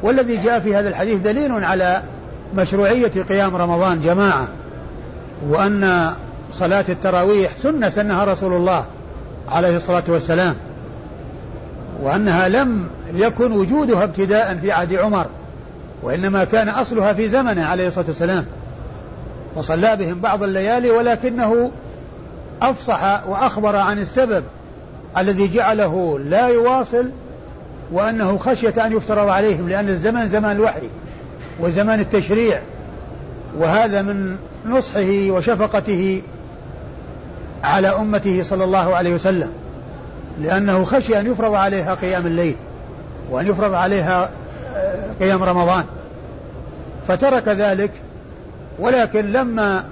والذي 0.03 0.37
جاء 0.37 0.59
في 0.59 0.75
هذا 0.75 0.89
الحديث 0.89 1.21
دليل 1.21 1.63
على 1.63 2.01
مشروعية 2.55 3.11
قيام 3.29 3.55
رمضان 3.55 4.01
جماعة 4.01 4.47
وأن 5.49 6.13
صلاة 6.51 6.85
التراويح 6.89 7.57
سنة 7.57 7.89
سنها 7.89 8.23
رسول 8.23 8.53
الله 8.53 8.85
عليه 9.49 9.77
الصلاة 9.77 10.03
والسلام 10.07 10.55
وأنها 12.03 12.47
لم 12.47 12.87
يكن 13.13 13.51
وجودها 13.51 14.03
ابتداء 14.03 14.57
في 14.61 14.71
عهد 14.71 14.93
عمر 14.93 15.25
وإنما 16.03 16.43
كان 16.43 16.69
أصلها 16.69 17.13
في 17.13 17.29
زمنه 17.29 17.65
عليه 17.65 17.87
الصلاة 17.87 18.05
والسلام. 18.07 18.45
وصلى 19.55 19.95
بهم 19.95 20.19
بعض 20.19 20.43
الليالي 20.43 20.91
ولكنه 20.91 21.71
أفصح 22.63 23.27
وأخبر 23.27 23.75
عن 23.75 23.99
السبب 23.99 24.43
الذي 25.17 25.47
جعله 25.47 26.19
لا 26.19 26.47
يواصل 26.47 27.09
وأنه 27.91 28.37
خشية 28.37 28.85
أن 28.85 28.97
يفترض 28.97 29.29
عليهم 29.29 29.69
لأن 29.69 29.89
الزمن 29.89 30.27
زمان 30.27 30.51
الوحي 30.55 30.89
وزمان 31.59 31.99
التشريع 31.99 32.61
وهذا 33.57 34.01
من 34.01 34.37
نصحه 34.65 35.29
وشفقته 35.29 36.21
على 37.63 37.87
أمته 37.87 38.43
صلى 38.43 38.63
الله 38.63 38.95
عليه 38.95 39.13
وسلم 39.13 39.49
لأنه 40.41 40.85
خشي 40.85 41.19
أن 41.19 41.31
يفرض 41.31 41.53
عليها 41.53 41.93
قيام 41.93 42.27
الليل 42.27 42.55
وأن 43.29 43.47
يفرض 43.47 43.73
عليها 43.73 44.29
آه، 44.75 45.13
قيام 45.19 45.43
رمضان. 45.43 45.83
فترك 47.07 47.47
ذلك 47.47 47.91
ولكن 48.79 49.25
لما 49.25 49.85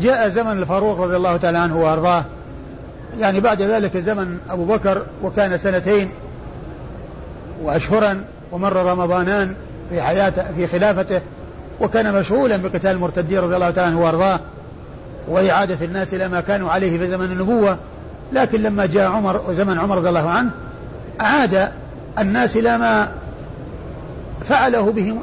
جاء 0.00 0.28
زمن 0.28 0.52
الفاروق 0.52 1.00
رضي 1.00 1.16
الله 1.16 1.36
تعالى 1.36 1.58
عنه 1.58 1.80
وأرضاه. 1.80 2.24
يعني 3.20 3.40
بعد 3.40 3.62
ذلك 3.62 3.96
زمن 3.96 4.38
أبو 4.50 4.64
بكر 4.64 5.02
وكان 5.22 5.58
سنتين 5.58 6.10
وأشهرا 7.62 8.24
ومر 8.52 8.76
رمضانان 8.76 9.54
في 9.90 10.02
حياته 10.02 10.44
في 10.56 10.66
خلافته 10.66 11.20
وكان 11.80 12.14
مشغولا 12.14 12.56
بقتال 12.56 12.90
المرتدين 12.90 13.38
رضي 13.38 13.54
الله 13.54 13.70
تعالى 13.70 13.90
عنه 13.90 14.04
وأرضاه 14.04 14.40
وإعادة 15.28 15.84
الناس 15.86 16.14
إلى 16.14 16.28
ما 16.28 16.40
كانوا 16.40 16.70
عليه 16.70 16.98
في 16.98 17.10
زمن 17.10 17.24
النبوة. 17.24 17.78
لكن 18.32 18.62
لما 18.62 18.86
جاء 18.86 19.10
عمر 19.10 19.40
وزمن 19.48 19.78
عمر 19.78 19.96
رضي 19.96 20.08
الله 20.08 20.30
عنه 20.30 20.50
أعاد 21.20 21.68
الناس 22.18 22.56
إلى 22.56 22.78
ما 22.78 23.12
فعله 24.44 24.92
بهم 24.92 25.22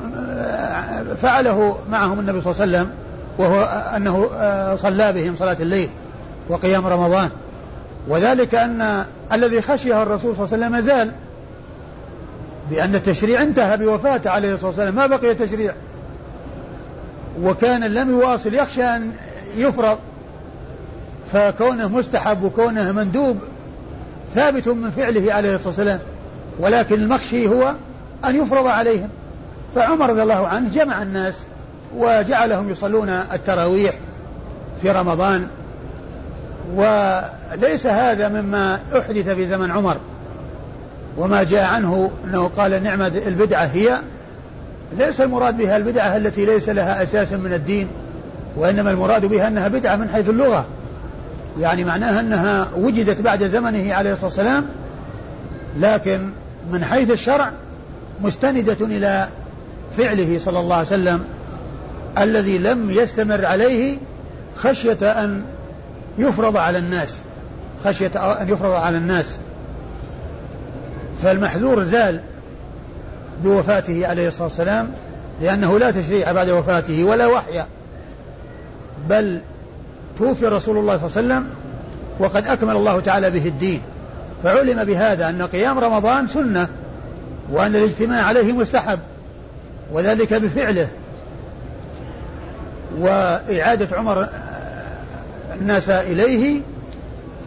فعله 1.22 1.78
معهم 1.92 2.20
النبي 2.20 2.42
صلى 2.42 2.52
الله 2.52 2.62
عليه 2.62 2.72
وسلم 2.72 2.92
وهو 3.40 3.64
أنه 3.96 4.30
صلى 4.76 5.14
بهم 5.14 5.36
صلاة 5.36 5.58
الليل 5.60 5.90
وقيام 6.50 6.88
رمضان. 6.88 7.30
وذلك 8.08 8.56
أن 8.56 9.06
الذي 9.34 9.62
خشيه 9.62 10.04
الرسول 10.04 10.36
صلى 10.36 10.46
الله 10.46 10.66
عليه 10.66 10.78
وسلم 10.78 10.82
زال 10.82 11.12
بأن 12.72 12.96
التشريع 12.96 13.42
انتهى 13.42 13.78
بوفاته 13.78 14.30
عليه 14.30 14.54
الصلاة 14.54 14.68
والسلام 14.68 14.96
ما 14.96 15.08
بقي 15.08 15.36
تشريع. 15.36 15.74
وكان 17.44 17.84
لم 17.84 18.10
يواصل 18.10 18.54
يخشى 18.54 18.84
أن 18.84 19.12
يفرض 19.58 19.98
فكونه 21.34 21.88
مستحب 21.88 22.44
وكونه 22.44 22.92
مندوب 22.92 23.38
ثابت 24.36 24.68
من 24.68 24.90
فعله 24.90 25.34
عليه 25.34 25.56
الصلاة 25.56 25.68
والسلام 25.68 26.00
ولكن 26.60 26.96
المخشي 26.96 27.48
هو 27.48 27.74
أن 28.26 28.36
يفرض 28.36 28.68
عليهم. 28.68 29.10
فعمر 29.76 30.10
رضي 30.10 30.22
الله 30.22 30.48
عنه 30.48 30.70
جمع 30.70 31.02
الناس 31.02 31.40
وجعلهم 31.98 32.70
يصلون 32.70 33.10
التراويح 33.10 33.94
في 34.82 34.92
رمضان. 34.92 35.48
وليس 36.76 37.88
هذا 37.88 38.30
مما 38.30 38.80
أحدث 38.98 39.30
في 39.30 39.48
زمن 39.48 39.72
عمر. 39.72 39.98
وما 41.18 41.44
جاء 41.44 41.64
عنه 41.64 42.12
أنه 42.26 42.48
قال 42.58 42.84
نعمة 42.84 43.12
البدعة 43.28 43.66
هي 43.66 44.00
ليس 44.98 45.22
المراد 45.22 45.58
بها 45.58 45.78
البدعة 45.78 46.18
التي 46.18 46.46
ليس 46.46 46.70
لها 46.70 47.04
أساس 47.04 47.34
من 47.34 47.54
الدين 47.54 47.88
وإنما 48.56 48.92
المراد 48.92 49.26
بها 49.26 49.48
أنها 49.48 49.68
بدعة 49.68 49.96
من 49.96 50.10
حيث 50.10 50.30
اللغة. 50.30 50.66
يعني 51.60 51.84
معناها 51.84 52.20
أنها 52.20 52.68
وجدت 52.78 53.22
بعد 53.22 53.44
زمنه 53.44 53.94
عليه 53.94 54.12
الصلاة 54.14 54.26
والسلام 54.26 54.66
لكن 55.80 56.30
من 56.72 56.84
حيث 56.84 57.12
الشرع 57.12 57.52
مستندة 58.22 58.78
إلى 58.82 59.28
فعله 59.98 60.40
صلى 60.40 60.60
الله 60.60 60.76
عليه 60.76 60.88
وسلم. 60.88 61.24
الذي 62.18 62.58
لم 62.58 62.92
يستمر 62.92 63.46
عليه 63.46 63.98
خشية 64.56 65.24
أن 65.24 65.42
يفرض 66.18 66.58
على 66.58 66.78
الناس 66.78 67.18
خشية 67.84 68.42
أن 68.42 68.50
يفرض 68.50 68.72
على 68.72 68.98
الناس. 68.98 69.38
فالمحذور 71.24 71.84
زال 71.84 72.20
بوفاته 73.44 74.08
عليه 74.08 74.28
الصلاة 74.28 74.44
والسلام 74.44 74.92
لأنه 75.42 75.80
لا 75.80 75.92
تشريع 75.92 76.32
بعد 76.32 76.50
وفاته 76.50 77.04
ولا 77.04 77.28
وحي. 77.28 77.64
بل 79.10 79.40
توفي 80.18 80.46
رسول 80.46 80.78
الله 80.78 80.98
صلى 80.98 81.22
الله 81.22 81.36
عليه 81.36 81.46
وسلم 81.46 81.50
وقد 82.20 82.48
أكمل 82.48 82.76
الله 82.76 83.00
تعالى 83.00 83.30
به 83.30 83.48
الدين. 83.48 83.82
فعلم 84.44 84.84
بهذا 84.84 85.30
أن 85.30 85.42
قيام 85.42 85.80
رمضان 85.80 86.28
سنة 86.28 86.68
وأن 87.52 87.76
الاجتماع 87.76 88.24
عليه 88.24 88.54
مستحب 88.54 89.00
وذلك 89.92 90.34
بفعله. 90.34 90.88
وإعادة 93.00 93.98
عمر 93.98 94.28
الناس 95.62 95.90
إليه 95.90 96.62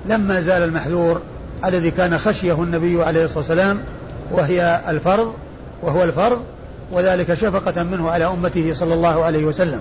لما 0.09 0.41
زال 0.41 0.63
المحذور 0.63 1.21
الذي 1.65 1.91
كان 1.91 2.19
خشيه 2.19 2.63
النبي 2.63 3.03
عليه 3.03 3.25
الصلاة 3.25 3.39
والسلام 3.39 3.81
وهي 4.31 4.81
الفرض 4.89 5.35
وهو 5.83 6.05
الفرض 6.05 6.43
وذلك 6.93 7.35
شفقة 7.35 7.83
منه 7.83 8.11
على 8.11 8.25
أمته 8.25 8.73
صلى 8.73 8.95
الله 8.95 9.25
عليه 9.25 9.45
وسلم. 9.45 9.81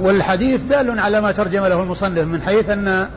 والحديث 0.00 0.60
دال 0.64 1.00
على 1.00 1.20
ما 1.20 1.32
ترجم 1.32 1.64
له 1.66 1.82
المصنف 1.82 2.24
من 2.24 2.42
حيث 2.42 2.70
أن 2.70 3.08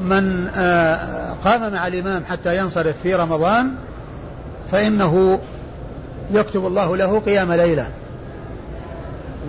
من 0.00 0.48
آه، 0.56 1.32
قام 1.44 1.72
مع 1.72 1.86
الإمام 1.86 2.24
حتى 2.24 2.58
ينصرف 2.58 2.96
في 3.02 3.14
رمضان 3.14 3.70
فإنه 4.72 5.40
يكتب 6.30 6.66
الله 6.66 6.96
له 6.96 7.18
قيام 7.18 7.52
ليلة. 7.52 7.88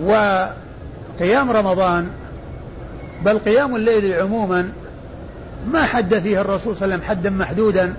وقيام 0.04 1.50
رمضان 1.50 2.10
بل 3.24 3.38
قيام 3.38 3.76
الليل 3.76 4.12
عموما 4.20 4.72
ما 5.66 5.82
حد 5.82 6.14
فيه 6.14 6.40
الرسول 6.40 6.76
صلى 6.76 6.84
الله 6.84 6.94
عليه 6.94 7.04
وسلم 7.04 7.18
حدا 7.18 7.30
محدودا 7.30 7.94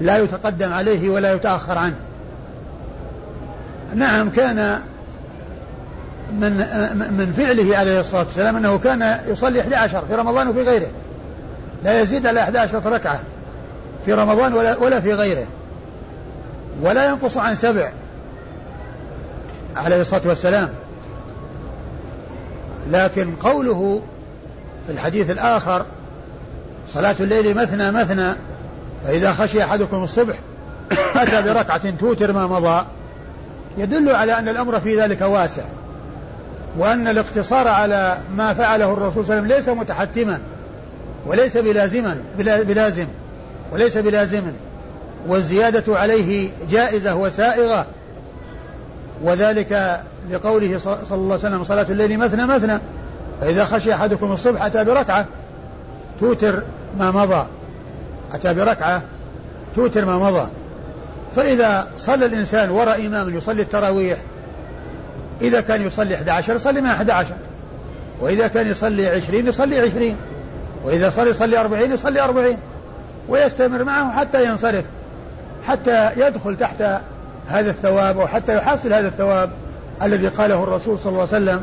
لا 0.00 0.18
يتقدم 0.18 0.72
عليه 0.72 1.08
ولا 1.08 1.32
يتأخر 1.34 1.78
عنه. 1.78 1.96
نعم 3.94 4.30
كان 4.30 4.80
من 6.32 6.52
من 7.18 7.32
فعله 7.36 7.76
عليه 7.76 8.00
الصلاة 8.00 8.22
والسلام 8.22 8.56
أنه 8.56 8.78
كان 8.78 9.18
يصلي 9.28 9.60
11 9.60 10.04
في 10.08 10.14
رمضان 10.14 10.48
وفي 10.48 10.62
غيره 10.62 10.90
لا 11.84 12.00
يزيد 12.00 12.26
على 12.26 12.40
11 12.42 12.92
ركعة 12.92 13.20
في 14.04 14.12
رمضان 14.12 14.54
ولا, 14.54 14.76
ولا 14.76 15.00
في 15.00 15.14
غيره 15.14 15.46
ولا 16.82 17.06
ينقص 17.08 17.36
عن 17.36 17.56
سبع. 17.56 17.90
عليه 19.76 20.00
الصلاة 20.00 20.22
والسلام. 20.26 20.68
لكن 22.90 23.36
قوله 23.36 24.02
في 24.86 24.92
الحديث 24.92 25.30
الآخر 25.30 25.84
صلاة 26.94 27.16
الليل 27.20 27.56
مثنى 27.56 27.90
مثنى 27.90 28.32
فإذا 29.04 29.32
خشي 29.32 29.64
أحدكم 29.64 30.04
الصبح 30.04 30.34
أتى 31.16 31.42
بركعة 31.42 31.90
توتر 31.90 32.32
ما 32.32 32.46
مضى 32.46 32.86
يدل 33.78 34.08
على 34.14 34.38
أن 34.38 34.48
الأمر 34.48 34.80
في 34.80 35.00
ذلك 35.00 35.20
واسع 35.20 35.62
وأن 36.78 37.08
الاقتصار 37.08 37.68
على 37.68 38.18
ما 38.34 38.54
فعله 38.54 38.92
الرسول 38.92 39.26
صلى 39.26 39.38
الله 39.38 39.44
عليه 39.44 39.56
وسلم 39.56 39.74
ليس 39.74 39.80
متحتما 39.80 40.40
وليس 41.26 41.56
بلازما 41.56 42.16
بلازم 42.38 43.06
وليس 43.72 43.98
بلازم 43.98 44.42
والزيادة 45.28 45.98
عليه 45.98 46.50
جائزة 46.70 47.14
وسائغة 47.14 47.86
وذلك 49.22 50.00
لقوله 50.30 50.78
صلى 50.78 50.96
الله 51.10 51.24
عليه 51.24 51.34
وسلم 51.34 51.64
صلاة 51.64 51.86
الليل 51.90 52.18
مثنى 52.18 52.46
مثنى 52.46 52.78
فإذا 53.40 53.64
خشي 53.64 53.94
أحدكم 53.94 54.32
الصبح 54.32 54.64
أتى 54.64 54.84
بركعة 54.84 55.26
توتر 56.20 56.62
ما 56.98 57.10
مضى. 57.10 57.46
أتى 58.32 58.54
بركعة 58.54 59.02
توتر 59.76 60.04
ما 60.04 60.18
مضى. 60.18 60.48
فإذا 61.36 61.88
صلى 61.98 62.26
الإنسان 62.26 62.70
وراء 62.70 63.06
إمام 63.06 63.36
يصلي 63.36 63.62
التراويح 63.62 64.18
إذا 65.40 65.60
كان 65.60 65.82
يصلي 65.82 66.14
11 66.14 66.54
يصلي 66.54 66.80
مع 66.80 66.92
11 66.92 67.34
وإذا 68.20 68.48
كان 68.48 68.66
يصلي 68.66 69.08
20 69.08 69.46
يصلي 69.46 69.78
20 69.78 70.16
وإذا 70.84 71.10
صلي 71.10 71.30
يصلي 71.30 71.60
40 71.60 71.92
يصلي 71.92 72.20
40 72.20 72.56
ويستمر 73.28 73.84
معه 73.84 74.12
حتى 74.12 74.44
ينصرف 74.44 74.84
حتى 75.66 76.10
يدخل 76.16 76.56
تحت 76.56 76.82
هذا 77.50 77.70
الثواب 77.70 78.18
أو 78.18 78.26
حتى 78.26 78.56
يحصل 78.56 78.92
هذا 78.92 79.08
الثواب 79.08 79.50
الذي 80.02 80.28
قاله 80.28 80.64
الرسول 80.64 80.98
صلى 80.98 81.10
الله 81.10 81.20
عليه 81.20 81.44
وسلم 81.44 81.62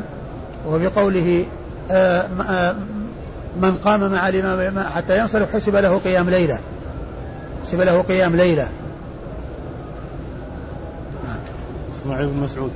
وهو 0.66 0.78
بقوله 0.78 1.44
آه، 1.90 2.28
آه، 2.50 2.76
من 3.60 3.76
قام 3.84 4.12
مع 4.12 4.28
الإمام 4.28 4.80
حتى 4.80 5.18
ينصرف 5.18 5.54
حسب 5.54 5.76
له 5.76 5.98
قيام 5.98 6.30
ليلة. 6.30 6.58
حسب 7.64 7.80
له 7.80 8.02
قيام 8.02 8.36
ليلة. 8.36 8.68
إسماعيل 11.96 12.26
بن 12.26 12.36
مسعود. 12.36 12.70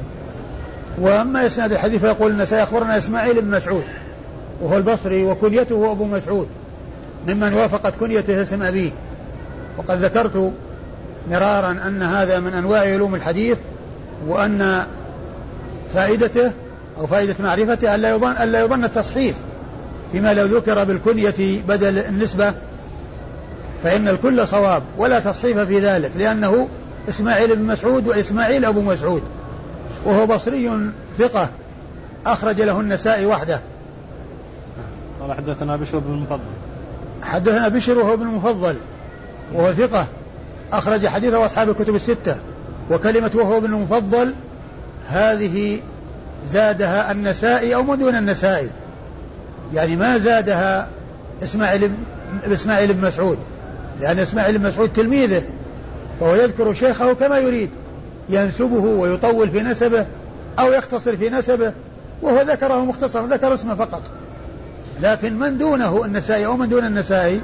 وأما 0.98 1.46
إسناد 1.46 1.72
الحديث 1.72 2.00
فيقول 2.00 2.40
إن 2.40 2.46
سيخبرنا 2.46 2.98
إسماعيل 2.98 3.42
بن 3.42 3.50
مسعود 3.50 3.84
وهو 4.60 4.76
البصري 4.76 5.24
وكنيته 5.24 5.92
أبو 5.92 6.04
مسعود 6.04 6.48
ممن 7.28 7.54
وافقت 7.54 7.94
كنيته 8.00 8.42
اسم 8.42 8.62
أبيه. 8.62 8.90
وقد 9.78 10.04
ذكرت 10.04 10.52
مرارا 11.30 11.70
أن 11.70 12.02
هذا 12.02 12.40
من 12.40 12.54
أنواع 12.54 12.80
علوم 12.80 13.14
الحديث 13.14 13.58
وأن 14.28 14.86
فائدته 15.94 16.52
أو 16.98 17.06
فائدة 17.06 17.34
معرفته 17.40 17.94
الا 17.94 18.10
يظن 18.10 18.30
الا 18.30 18.60
يظن 18.60 18.84
التصحيف 18.84 19.34
فيما 20.12 20.34
لو 20.34 20.44
ذكر 20.44 20.84
بالكنية 20.84 21.62
بدل 21.68 21.98
النسبة 21.98 22.54
فإن 23.82 24.08
الكل 24.08 24.48
صواب 24.48 24.82
ولا 24.98 25.20
تصحيف 25.20 25.58
في 25.58 25.78
ذلك 25.78 26.10
لأنه 26.16 26.68
إسماعيل 27.08 27.56
بن 27.56 27.62
مسعود 27.62 28.08
وإسماعيل 28.08 28.64
أبو 28.64 28.80
مسعود 28.80 29.22
وهو 30.04 30.26
بصري 30.26 30.90
ثقة 31.18 31.48
أخرج 32.26 32.60
له 32.60 32.80
النسائي 32.80 33.26
وحده. 33.26 33.60
قال 35.20 35.32
حدثنا 35.32 35.76
بشر 35.76 35.98
بن 35.98 36.14
المفضل. 36.14 36.40
حدثنا 37.22 37.68
بشر 37.68 37.98
وهو 37.98 38.14
ابن 38.14 38.22
المفضل 38.22 38.76
وهو 39.54 39.72
ثقة. 39.72 40.06
أخرج 40.72 41.06
حديثه 41.06 41.46
أصحاب 41.46 41.70
الكتب 41.70 41.94
الستة 41.94 42.36
وكلمة 42.90 43.30
وهو 43.34 43.56
ابن 43.56 43.74
المفضل 43.74 44.34
هذه 45.08 45.78
زادها 46.48 47.12
النسائي 47.12 47.74
أو 47.74 47.82
من 47.82 47.98
دون 47.98 48.16
النسائي. 48.16 48.68
يعني 49.74 49.96
ما 49.96 50.18
زادها 50.18 50.88
إسماعيل 51.42 51.90
إسماعيل 52.52 52.92
بن 52.92 53.06
مسعود. 53.06 53.38
لأن 54.00 54.18
إسماعيل 54.18 54.58
بن 54.58 54.66
مسعود 54.66 54.92
تلميذه 54.92 55.42
فهو 56.20 56.34
يذكر 56.34 56.72
شيخه 56.72 57.12
كما 57.12 57.38
يريد. 57.38 57.70
ينسبه 58.28 58.84
ويطول 58.84 59.50
في 59.50 59.62
نسبه 59.62 60.06
أو 60.58 60.72
يختصر 60.72 61.16
في 61.16 61.30
نسبه 61.30 61.72
وهو 62.22 62.40
ذكره 62.40 62.84
مختصرا 62.84 63.26
ذكر 63.26 63.54
اسمه 63.54 63.74
فقط. 63.74 64.02
لكن 65.02 65.38
من 65.38 65.58
دونه 65.58 66.04
النسائي 66.04 66.46
أو 66.46 66.56
من 66.56 66.68
دون 66.68 66.86
النسائي 66.86 67.40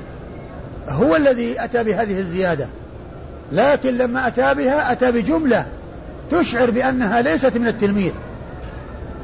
هو 0.88 1.16
الذي 1.16 1.64
أتى 1.64 1.84
بهذه 1.84 2.18
الزيادة. 2.18 2.68
لكن 3.52 3.98
لما 3.98 4.26
أتى 4.26 4.54
بها 4.54 4.92
أتى 4.92 5.12
بجملة 5.12 5.66
تشعر 6.30 6.70
بأنها 6.70 7.22
ليست 7.22 7.56
من 7.56 7.66
التلميذ 7.66 8.12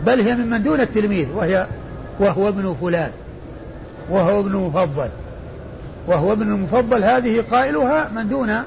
بل 0.07 0.21
هي 0.21 0.35
ممن 0.35 0.63
دون 0.63 0.81
التلميذ 0.81 1.29
وهي 1.35 1.67
وهو 2.21 2.49
ابن 2.49 2.77
فلان 2.81 3.11
وهو 4.11 4.41
ابن 4.41 4.57
مفضل 4.57 5.09
وهو 6.07 6.33
ابن 6.33 6.43
المفضل 6.43 7.05
هذه 7.05 7.45
قائلها 7.51 8.11
من 8.15 8.29
دون 8.29 8.63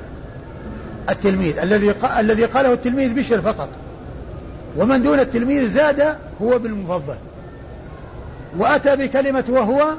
التلميذ. 1.09 1.59
الذي 1.59 1.93
الذي 2.19 2.45
قاله 2.45 2.73
التلميذ 2.73 3.13
بشر 3.13 3.41
فقط. 3.41 3.69
ومن 4.77 5.03
دون 5.03 5.19
التلميذ 5.19 5.69
زاد 5.69 6.15
هو 6.41 6.55
ابن 6.55 6.65
المفضل 6.65 7.15
وأتى 8.57 8.95
بكلمة 8.95 9.43
وهو 9.49 9.93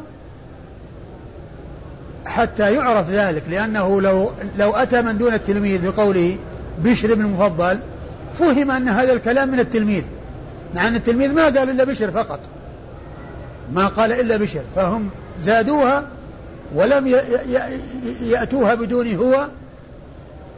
حتى 2.24 2.74
يعرف 2.74 3.10
ذلك 3.10 3.42
لأنه 3.50 4.00
لو 4.00 4.30
لو 4.58 4.70
أتى 4.76 5.02
من 5.02 5.18
دون 5.18 5.34
التلميذ 5.34 5.90
بقوله 5.90 6.36
بشر 6.78 7.14
بن 7.14 7.20
المفضل 7.20 7.78
فهم 8.38 8.70
أن 8.70 8.88
هذا 8.88 9.12
الكلام 9.12 9.48
من 9.48 9.60
التلميذ 9.60 10.02
مع 10.74 10.88
أن 10.88 10.96
التلميذ 10.96 11.32
ما 11.32 11.44
قال 11.44 11.70
إلا 11.70 11.84
بشر 11.84 12.10
فقط. 12.10 12.40
ما 13.72 13.86
قال 13.86 14.12
إلا 14.12 14.36
بشر 14.36 14.60
فهم 14.76 15.10
زادوها 15.42 16.04
ولم 16.74 17.06
يأتوها 18.22 18.74
بدون 18.74 19.16
هو 19.16 19.48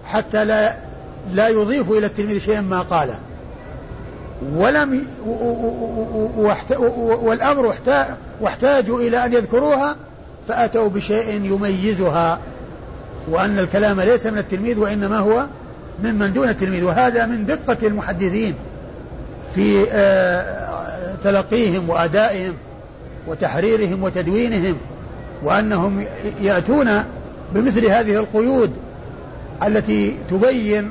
حتى 0.07 0.45
لا 0.45 0.75
لا 1.33 1.49
يضيفوا 1.49 1.97
إلى 1.97 2.07
التلميذ 2.07 2.39
شيئا 2.39 2.61
ما 2.61 2.81
قاله. 2.81 3.19
ولم 4.55 5.07
والأمر 7.23 7.75
واحتاجوا 8.41 9.01
إلى 9.01 9.25
أن 9.25 9.33
يذكروها 9.33 9.97
فأتوا 10.49 10.89
بشيء 10.89 11.45
يميزها 11.45 12.39
وأن 13.29 13.59
الكلام 13.59 14.01
ليس 14.01 14.27
من 14.27 14.39
التلميذ 14.39 14.79
وإنما 14.79 15.19
هو 15.19 15.47
ممن 16.05 16.33
دون 16.33 16.49
التلميذ 16.49 16.85
وهذا 16.85 17.27
من 17.27 17.47
دقة 17.47 17.77
المحدثين 17.83 18.55
في 19.55 19.87
آه، 19.93 21.15
تلقيهم 21.25 21.91
وأدائهم 21.91 22.55
وتحريرهم 23.27 24.03
وتدوينهم 24.03 24.77
وأنهم 25.43 26.05
يأتون 26.43 27.05
بمثل 27.55 27.87
هذه 27.87 28.17
القيود 28.17 28.73
التي 29.63 30.17
تبين 30.31 30.91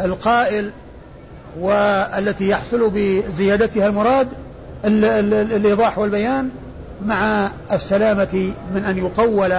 القائل 0.00 0.70
والتي 1.60 2.48
يحصل 2.48 2.90
بزيادتها 2.94 3.86
المراد 3.86 4.28
الإيضاح 4.84 5.98
والبيان 5.98 6.50
مع 7.06 7.50
السلامة 7.72 8.52
من 8.74 8.84
أن 8.84 8.98
يقول 8.98 9.52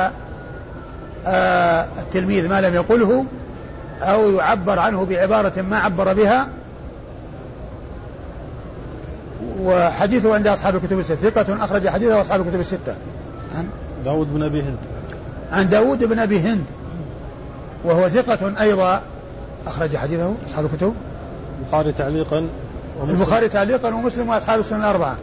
آه 1.28 1.86
التلميذ 2.00 2.50
ما 2.50 2.62
لم 2.62 2.74
يقله 2.74 3.26
أو 4.02 4.32
يعبر 4.32 4.80
عنه 4.80 5.06
بعبارة 5.06 5.62
ما 5.62 5.80
عبر 5.80 6.14
بها. 6.14 6.48
وحديثه 9.60 10.36
عند 10.36 10.48
أصحاب 10.48 10.76
الكتب 10.76 11.00
الستة. 11.00 11.30
ثقة 11.30 11.64
أخرج 11.64 11.88
حديثه 11.88 12.22
أصحاب 12.22 12.42
الكتب 12.42 12.60
الستة. 12.60 12.96
عن 13.58 13.68
داود 14.06 14.34
بن 14.34 14.44
أبي 14.44 14.62
هند. 14.62 14.78
عن 15.52 15.70
داود 15.70 16.04
بن 16.04 16.20
أبي 16.20 16.40
هند. 16.40 16.66
وهو 17.84 18.10
ثقة 18.10 18.62
أيضا 18.62 19.02
أخرج 19.68 19.98
حديثه 19.98 20.34
أصحاب 20.48 20.66
الكتب. 20.66 20.94
البخاري 21.62 21.92
تعليقا 21.92 22.48
البخاري 23.10 23.50
تعليقا 23.50 23.96
ومسلم 23.96 24.30
وأصحاب 24.30 24.60
السنن 24.60 24.80
الأربعة. 24.80 25.18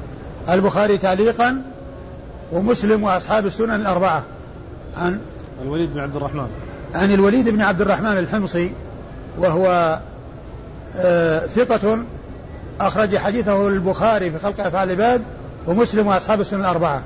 البخاري 0.48 0.98
تعليقا 0.98 1.62
ومسلم 2.52 3.02
وأصحاب 3.02 3.46
السنن 3.46 3.74
الأربعة. 3.74 4.22
عن 4.96 5.20
الوليد 5.62 5.94
بن 5.94 6.00
عبد 6.00 6.16
الرحمن. 6.16 6.48
عن 6.94 7.12
الوليد 7.12 7.48
بن 7.48 7.60
عبد 7.60 7.80
الرحمن 7.80 8.18
الحمصي 8.18 8.72
وهو 9.38 9.98
آه 10.96 11.46
ثقة 11.46 12.04
أخرج 12.80 13.16
حديثه 13.16 13.68
البخاري 13.68 14.30
في 14.30 14.38
خلق 14.38 14.66
أفعال 14.66 14.90
العباد 14.90 15.22
ومسلم 15.66 16.06
وأصحاب 16.06 16.40
السنن 16.40 16.60
الأربعة. 16.60 17.02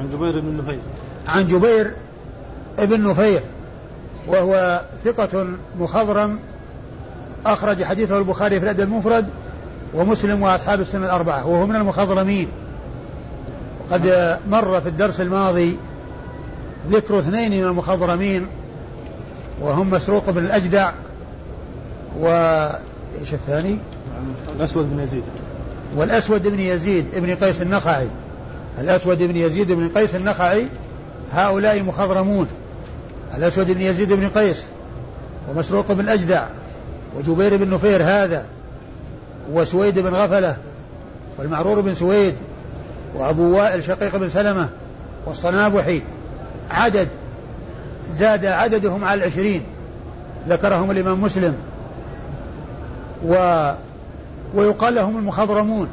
عن 0.00 0.10
جبير 0.10 0.40
بن 0.40 0.56
نفير. 0.56 0.80
عن 1.28 1.46
جبير 1.46 1.92
بن 2.78 3.10
نفير 3.10 3.40
وهو 4.26 4.80
ثقة 5.04 5.46
مخضرم 5.78 6.38
أخرج 7.46 7.84
حديثه 7.84 8.18
البخاري 8.18 8.58
في 8.60 8.64
الأدب 8.64 8.80
المفرد 8.80 9.26
ومسلم 9.94 10.42
وأصحاب 10.42 10.80
السنة 10.80 11.06
الأربعة 11.06 11.46
وهو 11.46 11.66
من 11.66 11.76
المخضرمين. 11.76 12.48
قد 13.90 14.38
مر 14.50 14.80
في 14.80 14.88
الدرس 14.88 15.20
الماضي 15.20 15.76
ذكر 16.90 17.18
اثنين 17.18 17.52
من 17.52 17.64
المخضرمين 17.64 18.46
وهم 19.60 19.90
مسروق 19.90 20.30
بن 20.30 20.44
الأجدع 20.44 20.92
و 22.20 22.28
إيش 23.20 23.34
الثاني؟ 23.34 23.78
الأسود 24.56 24.90
بن 24.96 25.02
يزيد. 25.02 25.22
والأسود 25.96 26.48
بن 26.48 26.60
يزيد 26.60 27.06
ابن 27.14 27.34
قيس 27.34 27.62
النخعي. 27.62 28.08
الأسود 28.78 29.22
بن 29.22 29.36
يزيد 29.36 29.72
بن 29.72 29.88
قيس 29.88 30.14
النخعي 30.14 30.66
هؤلاء 31.32 31.82
مخضرمون. 31.82 32.46
الأسود 33.36 33.70
بن 33.70 33.80
يزيد 33.80 34.12
بن 34.12 34.28
قيس 34.28 34.66
ومسروق 35.48 35.92
بن 35.92 36.08
أجدع 36.08 36.46
وجبير 37.16 37.56
بن 37.56 37.70
نفير 37.70 38.02
هذا 38.02 38.46
وسويد 39.52 39.98
بن 39.98 40.14
غفلة 40.14 40.56
والمعرور 41.38 41.80
بن 41.80 41.94
سويد 41.94 42.34
وأبو 43.14 43.56
وائل 43.56 43.84
شقيق 43.84 44.16
بن 44.16 44.28
سلمة 44.28 44.68
والصنابحي 45.26 46.02
عدد 46.70 47.08
زاد 48.12 48.46
عددهم 48.46 49.04
على 49.04 49.18
العشرين. 49.18 49.62
ذكرهم 50.48 50.90
الإمام 50.90 51.22
مسلم. 51.22 51.54
و 53.26 53.72
ويقال 54.54 54.94
لهم 54.94 55.18
المخضرمون 55.18 55.88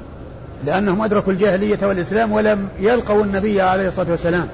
لأنهم 0.65 1.01
أدركوا 1.01 1.33
الجاهلية 1.33 1.77
والإسلام 1.81 2.31
ولم 2.31 2.67
يلقوا 2.79 3.23
النبي 3.23 3.61
عليه 3.61 3.87
الصلاة 3.87 4.11
والسلام. 4.11 4.47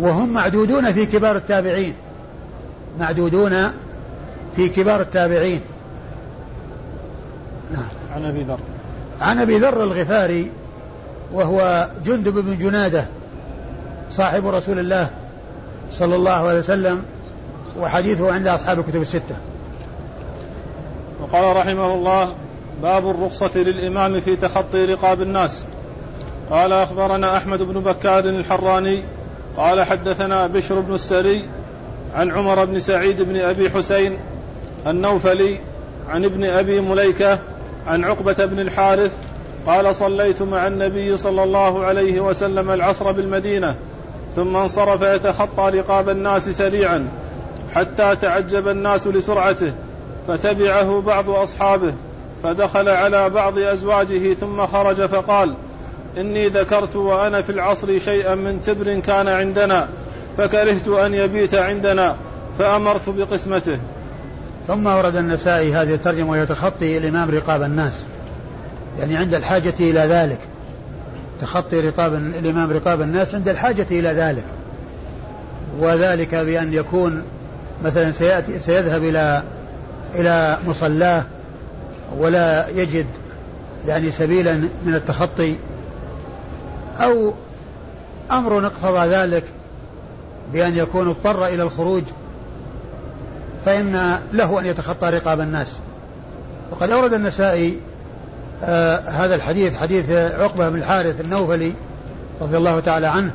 وهم 0.00 0.28
معدودون 0.32 0.92
في 0.92 1.06
كبار 1.06 1.36
التابعين. 1.36 1.94
معدودون 3.00 3.72
في 4.56 4.68
كبار 4.68 5.00
التابعين. 5.00 5.60
نعم. 7.72 7.88
عن 8.14 8.24
أبي 8.24 8.42
ذر. 8.42 8.58
عن 9.20 9.38
أبي 9.38 9.58
ذر 9.58 9.82
الغفاري 9.82 10.50
وهو 11.32 11.88
جندب 12.04 12.34
بن 12.34 12.58
جنادة 12.58 13.06
صاحب 14.10 14.46
رسول 14.46 14.78
الله 14.78 15.10
صلى 15.92 16.16
الله 16.16 16.48
عليه 16.48 16.58
وسلم 16.58 17.02
وحديثه 17.78 18.32
عند 18.32 18.46
أصحاب 18.46 18.78
الكتب 18.78 19.02
الستة. 19.02 19.36
وقال 21.20 21.56
رحمه 21.56 21.94
الله 21.94 22.34
باب 22.82 23.10
الرخصة 23.10 23.50
للإمام 23.54 24.20
في 24.20 24.36
تخطي 24.36 24.84
رقاب 24.84 25.22
الناس. 25.22 25.64
قال 26.50 26.72
أخبرنا 26.72 27.36
أحمد 27.36 27.62
بن 27.62 27.80
بكار 27.80 28.24
الحراني 28.24 29.02
قال 29.56 29.82
حدثنا 29.82 30.46
بشر 30.46 30.80
بن 30.80 30.94
السري 30.94 31.48
عن 32.14 32.30
عمر 32.30 32.64
بن 32.64 32.80
سعيد 32.80 33.22
بن 33.22 33.36
أبي 33.36 33.70
حسين 33.70 34.18
النوفلي 34.86 35.58
عن 36.08 36.24
ابن 36.24 36.44
أبي 36.44 36.80
مليكة 36.80 37.38
عن 37.86 38.04
عقبة 38.04 38.44
بن 38.44 38.60
الحارث 38.60 39.16
قال 39.66 39.94
صليت 39.94 40.42
مع 40.42 40.66
النبي 40.66 41.16
صلى 41.16 41.42
الله 41.44 41.84
عليه 41.84 42.20
وسلم 42.20 42.70
العصر 42.70 43.12
بالمدينة 43.12 43.74
ثم 44.36 44.56
انصرف 44.56 45.02
يتخطى 45.02 45.70
رقاب 45.78 46.08
الناس 46.08 46.48
سريعا 46.48 47.08
حتى 47.74 48.16
تعجب 48.16 48.68
الناس 48.68 49.06
لسرعته 49.06 49.72
فتبعه 50.28 51.00
بعض 51.00 51.30
أصحابه 51.30 51.94
فدخل 52.42 52.88
على 52.88 53.30
بعض 53.30 53.58
أزواجه 53.58 54.34
ثم 54.34 54.66
خرج 54.66 55.06
فقال 55.06 55.54
إني 56.18 56.48
ذكرت 56.48 56.96
وأنا 56.96 57.42
في 57.42 57.50
العصر 57.50 57.98
شيئا 57.98 58.34
من 58.34 58.62
تبر 58.62 59.00
كان 59.00 59.28
عندنا 59.28 59.88
فكرهت 60.38 60.88
أن 60.88 61.14
يبيت 61.14 61.54
عندنا 61.54 62.16
فأمرت 62.58 63.08
بقسمته. 63.08 63.78
ثم 64.66 64.86
ورد 64.86 65.16
النسائي 65.16 65.74
هذه 65.74 65.94
الترجمة 65.94 66.30
وهي 66.30 66.46
تخطي 66.46 66.98
الإمام 66.98 67.30
رقاب 67.30 67.62
الناس. 67.62 68.06
يعني 68.98 69.16
عند 69.16 69.34
الحاجة 69.34 69.74
إلى 69.80 70.00
ذلك. 70.00 70.38
تخطي 71.40 71.80
رقاب 71.80 72.14
الإمام 72.14 72.70
رقاب 72.70 73.02
الناس 73.02 73.34
عند 73.34 73.48
الحاجة 73.48 73.86
إلى 73.90 74.08
ذلك. 74.08 74.44
وذلك 75.78 76.34
بأن 76.34 76.72
يكون 76.72 77.22
مثلا 77.84 78.12
سيأتي 78.12 78.58
سيذهب 78.58 79.04
إلى 79.04 79.42
إلى 80.14 80.58
مصلاه 80.66 81.24
ولا 82.18 82.68
يجد 82.68 83.06
يعني 83.88 84.10
سبيلا 84.10 84.54
من 84.84 84.94
التخطي. 84.94 85.54
أو 86.98 87.32
أمر 88.30 88.66
اقتضى 88.66 89.06
ذلك 89.06 89.44
بأن 90.52 90.76
يكون 90.76 91.08
اضطر 91.08 91.46
إلى 91.46 91.62
الخروج 91.62 92.02
فإن 93.64 94.18
له 94.32 94.60
أن 94.60 94.66
يتخطى 94.66 95.10
رقاب 95.10 95.40
الناس. 95.40 95.76
وقد 96.70 96.90
أورد 96.90 97.12
النسائي 97.12 97.78
آه 98.62 98.98
هذا 98.98 99.34
الحديث 99.34 99.76
حديث 99.76 100.10
عقبة 100.10 100.68
بن 100.68 100.78
الحارث 100.78 101.20
النوفلي 101.20 101.72
رضي 102.40 102.56
الله 102.56 102.80
تعالى 102.80 103.06
عنه 103.06 103.32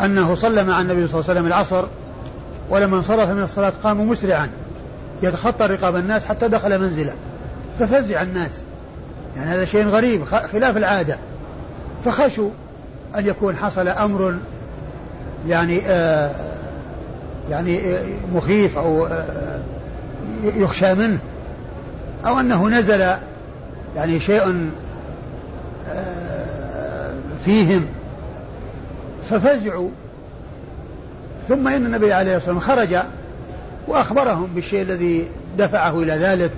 أنه 0.00 0.34
صلى 0.34 0.64
مع 0.64 0.80
النبي 0.80 1.06
صلى 1.06 1.20
الله 1.20 1.30
عليه 1.30 1.40
وسلم 1.40 1.46
العصر 1.46 1.84
ولما 2.70 2.96
انصرف 2.96 3.30
من 3.30 3.42
الصلاة 3.42 3.72
قام 3.82 4.08
مسرعا 4.08 4.50
يتخطى 5.22 5.66
رقاب 5.66 5.96
الناس 5.96 6.26
حتى 6.26 6.48
دخل 6.48 6.78
منزله 6.78 7.12
ففزع 7.78 8.22
الناس. 8.22 8.62
يعني 9.36 9.50
هذا 9.50 9.64
شيء 9.64 9.86
غريب 9.86 10.24
خلاف 10.24 10.76
العادة. 10.76 11.18
فخشوا 12.04 12.50
أن 13.16 13.26
يكون 13.26 13.56
حصل 13.56 13.88
أمر 13.88 14.36
يعني 15.48 15.80
آه 15.86 16.30
يعني 17.50 17.94
آه 17.94 18.04
مخيف 18.34 18.78
أو 18.78 19.06
آه 19.06 19.60
يخشى 20.44 20.94
منه 20.94 21.18
أو 22.26 22.40
أنه 22.40 22.68
نزل 22.68 23.16
يعني 23.96 24.20
شيء 24.20 24.70
آه، 25.88 27.14
فيهم. 27.44 27.86
ففزعوا. 29.30 29.90
ثم 31.48 31.68
إن 31.68 31.86
النبي 31.86 32.12
عليه 32.12 32.36
الصلاة 32.36 32.54
والسلام 32.54 32.78
خرج 32.78 32.96
وأخبرهم 33.88 34.48
بالشيء 34.54 34.82
الذي 34.82 35.28
دفعه 35.58 36.02
إلى 36.02 36.12
ذلك. 36.12 36.50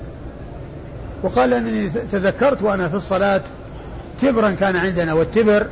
وقال 1.23 1.55
أنني 1.55 1.91
تذكرت 2.13 2.63
وأنا 2.63 2.89
في 2.89 2.95
الصلاة 2.95 3.41
تبرا 4.23 4.51
كان 4.51 4.77
عندنا 4.77 5.13
والتبر 5.13 5.67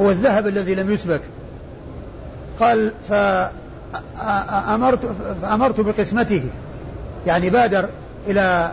هو 0.00 0.10
الذهب 0.10 0.46
الذي 0.46 0.74
لم 0.74 0.90
يسبك. 0.90 1.20
قال 2.60 2.92
فأمرت 3.08 5.00
فأمرت 5.42 5.80
بقسمته. 5.80 6.44
يعني 7.26 7.50
بادر 7.50 7.88
إلى 8.28 8.72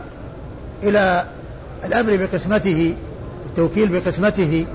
إلى 0.84 1.26
الأمر 1.86 2.16
بقسمته 2.16 2.96
التوكيل 3.46 3.90
بقسمته 3.90 4.66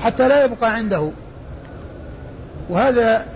حتى 0.00 0.28
لا 0.28 0.44
يبقى 0.44 0.74
عنده. 0.74 1.10
وهذا 2.70 3.26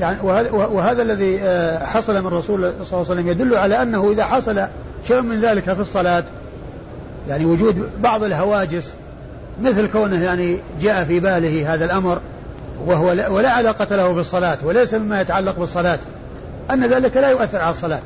يعني 0.00 0.16
وهذا, 0.22 0.50
وهذا 0.50 1.02
الذي 1.02 1.38
آه، 1.42 1.86
حصل 1.86 2.20
من 2.20 2.26
الرسول 2.26 2.60
صلى 2.60 2.70
الله 2.72 2.86
عليه 2.92 3.00
وسلم 3.00 3.28
يدل 3.28 3.56
على 3.56 3.82
أنه 3.82 4.10
إذا 4.10 4.24
حصل 4.24 4.66
شيء 5.08 5.20
من 5.20 5.40
ذلك 5.40 5.72
في 5.72 5.80
الصلاة 5.80 6.24
يعني 7.28 7.44
وجود 7.44 7.88
بعض 8.00 8.24
الهواجس 8.24 8.94
مثل 9.62 9.86
كونه 9.86 10.24
يعني 10.24 10.58
جاء 10.82 11.04
في 11.04 11.20
باله 11.20 11.74
هذا 11.74 11.84
الأمر 11.84 12.20
وهو 12.86 13.12
لا 13.12 13.28
ولا 13.28 13.50
علاقة 13.50 13.96
له 13.96 14.12
بالصلاة 14.12 14.58
وليس 14.62 14.94
مما 14.94 15.20
يتعلق 15.20 15.58
بالصلاة 15.58 15.98
أن 16.70 16.86
ذلك 16.86 17.16
لا 17.16 17.28
يؤثر 17.28 17.58
على 17.58 17.70
الصلاة. 17.70 18.00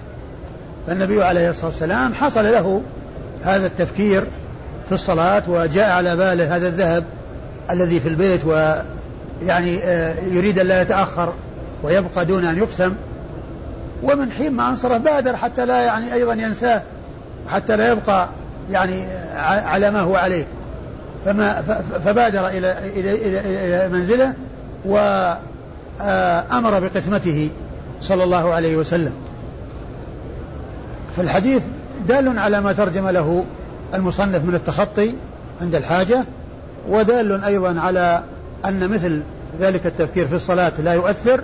فالنبي 0.87 1.23
عليه 1.23 1.51
الصلاة 1.51 1.67
والسلام 1.67 2.15
حصل 2.15 2.45
له 2.45 2.83
هذا 3.45 3.67
التفكير 3.67 4.27
في 4.89 4.95
الصلاة 4.95 5.43
وجاء 5.49 5.91
على 5.91 6.17
باله 6.17 6.57
هذا 6.57 6.69
الذهب 6.69 7.05
الذي 7.71 8.01
في 8.01 8.09
البيت 8.09 8.41
ويعني 8.45 9.79
آه، 9.85 10.15
يريد 10.33 10.59
أن 10.59 10.67
لا 10.67 10.83
يتأخر 10.83 11.33
ويبقى 11.83 12.25
دون 12.27 12.45
أن 12.45 12.59
يقسم. 12.59 12.95
ومن 14.03 14.33
حين 14.33 14.53
ما 14.53 14.69
أنصره 14.69 14.99
بادر 14.99 15.37
حتى 15.37 15.67
لا 15.67 15.83
يعني 15.83 16.15
أيضا 16.15 16.33
ينساه 16.33 16.83
حتى 17.49 17.77
لا 17.77 17.93
يبقى 17.93 18.29
يعني 18.71 19.05
على 19.45 19.91
ما 19.91 20.01
هو 20.01 20.17
عليه. 20.17 20.45
فما 21.25 21.63
فبادر 22.05 22.49
إلى 22.49 22.79
إلى 22.97 23.13
إلى, 23.15 23.41
إلى 23.41 23.89
منزله 23.93 24.33
وأمر 24.85 26.81
بقسمته 26.81 27.51
صلى 28.01 28.25
الله 28.25 28.55
عليه 28.55 28.77
وسلم. 28.77 29.13
فالحديث 31.17 31.63
دال 32.09 32.39
على 32.39 32.61
ما 32.61 32.73
ترجم 32.73 33.09
له 33.09 33.45
المصنف 33.95 34.45
من 34.45 34.55
التخطي 34.55 35.15
عند 35.61 35.75
الحاجة 35.75 36.25
ودال 36.89 37.45
أيضا 37.45 37.81
على 37.81 38.23
أن 38.65 38.89
مثل 38.89 39.23
ذلك 39.61 39.87
التفكير 39.87 40.27
في 40.27 40.35
الصلاة 40.35 40.73
لا 40.79 40.93
يؤثر 40.93 41.41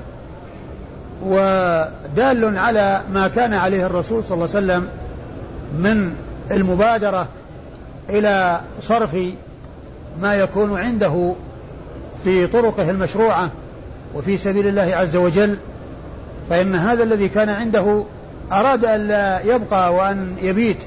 ودال 1.26 2.58
على 2.58 3.02
ما 3.12 3.28
كان 3.28 3.54
عليه 3.54 3.86
الرسول 3.86 4.24
صلى 4.24 4.34
الله 4.34 4.48
عليه 4.54 4.66
وسلم 4.66 4.88
من 5.78 6.14
المبادرة 6.50 7.28
إلى 8.10 8.60
صرف 8.80 9.16
ما 10.20 10.34
يكون 10.34 10.78
عنده 10.78 11.32
في 12.24 12.46
طرقه 12.46 12.90
المشروعة 12.90 13.50
وفي 14.14 14.36
سبيل 14.36 14.66
الله 14.66 14.96
عز 14.96 15.16
وجل 15.16 15.58
فإن 16.50 16.74
هذا 16.74 17.02
الذي 17.02 17.28
كان 17.28 17.48
عنده 17.48 18.04
أراد 18.52 18.84
أن 18.84 19.08
لا 19.08 19.40
يبقى 19.40 19.94
وأن 19.94 20.36
يبيت 20.42 20.78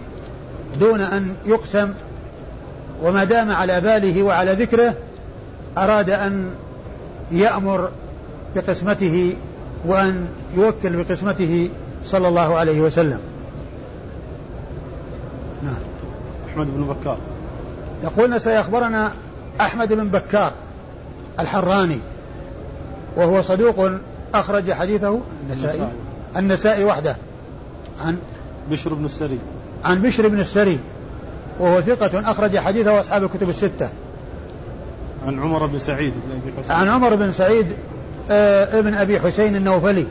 دون 0.80 1.02
أن 1.02 1.36
يقسم 1.46 1.93
وما 3.04 3.24
دام 3.24 3.52
على 3.52 3.82
باله 3.82 4.24
وعلى 4.24 4.52
ذكره 4.52 4.93
أراد 5.78 6.10
أن 6.10 6.50
يأمر 7.32 7.89
بقسمته 8.56 9.36
وأن 9.86 10.28
يوكل 10.58 11.04
بقسمته 11.04 11.70
صلى 12.06 12.28
الله 12.28 12.58
عليه 12.58 12.82
وسلم. 12.82 13.20
نعم. 15.63 15.76
أحمد 16.50 16.67
بن 16.67 16.84
بكار. 16.84 17.17
يقولنا 18.04 18.39
سيخبرنا 18.39 19.12
أحمد 19.62 19.93
بن 19.93 20.08
بكار 20.08 20.52
الحراني 21.39 22.00
وهو 23.15 23.41
صدوق 23.41 23.89
أخرج 24.34 24.72
حديثه 24.72 25.20
النسائي. 25.50 25.88
النسائي 26.38 26.84
وحده. 26.84 27.15
عن 28.01 28.17
بشر 28.71 28.93
بن 28.93 29.05
السري. 29.05 29.39
عن 29.86 30.01
بشر 30.01 30.27
بن 30.27 30.39
السري. 30.39 30.79
وهو 31.60 31.81
ثقة 31.81 32.31
أخرج 32.31 32.57
حديثه 32.57 32.99
أصحاب 32.99 33.23
الكتب 33.23 33.49
الستة. 33.49 33.89
عن 35.27 35.39
عمر 35.39 35.65
بن 35.65 35.79
سعيد 35.79 36.13
عن 36.69 36.88
عمر 36.88 37.15
بن 37.15 37.31
سعيد 37.31 37.67
آه 38.31 38.79
ابن 38.79 38.93
أبي 38.93 39.19
حسين 39.19 39.55
النوفلي. 39.55 40.05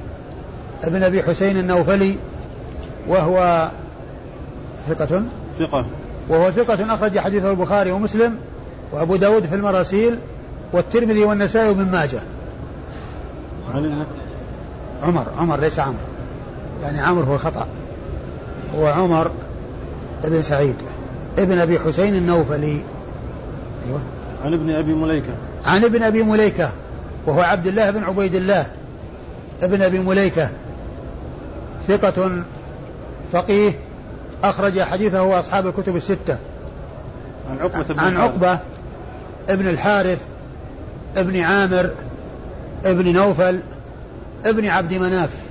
ابن 0.82 1.02
أبي 1.02 1.22
حسين 1.22 1.56
النوفلي 1.58 2.16
وهو 3.08 3.70
ثقة. 4.88 5.22
ثقة. 5.58 5.86
وهو 6.28 6.50
ثقة 6.50 6.94
أخرج 6.94 7.18
حديثه 7.18 7.50
البخاري 7.50 7.90
ومسلم 7.90 8.36
وأبو 8.92 9.16
داود 9.16 9.46
في 9.46 9.54
المراسيل 9.54 10.18
والترمذي 10.72 11.24
والنسائي 11.24 11.68
وابن 11.68 11.90
ماجه. 11.90 12.20
عن 13.74 14.04
عمر 15.02 15.26
عمر 15.38 15.60
ليس 15.60 15.78
عمرو 15.78 15.98
يعني 16.82 17.00
عمرو 17.00 17.24
هو 17.24 17.38
خطأ 17.38 17.66
هو 18.74 18.86
عمر 18.86 19.30
بن 20.24 20.42
سعيد 20.42 20.76
ابن 21.38 21.58
أبي 21.58 21.78
حسين 21.78 22.14
النوفلي. 22.14 22.80
أيوه. 23.86 24.02
عن 24.42 24.52
ابن 24.54 24.70
أبي 24.70 24.94
مليكة. 24.94 25.32
عن 25.64 25.84
ابن 25.84 26.02
أبي 26.02 26.22
مليكة 26.22 26.70
وهو 27.26 27.40
عبد 27.40 27.66
الله 27.66 27.90
بن 27.90 28.04
عبيد 28.04 28.34
الله 28.34 28.66
ابن 29.62 29.82
أبي 29.82 29.98
مليكة. 29.98 30.48
ثقة 31.88 32.42
فقيه 33.32 33.72
أخرج 34.44 34.80
حديثه 34.80 35.38
أصحاب 35.38 35.66
الكتب 35.66 35.96
الستة. 35.96 36.38
عن 37.50 37.58
عقبة 37.58 37.94
بن 37.94 38.00
عن 38.00 38.16
عقبة 38.16 38.58
ابن 39.48 39.68
الحارث 39.68 40.18
ابن 41.16 41.40
عامر 41.40 41.90
ابن 42.84 43.12
نوفل 43.12 43.60
ابن 44.44 44.66
عبد 44.66 44.94
مناف. 44.94 45.45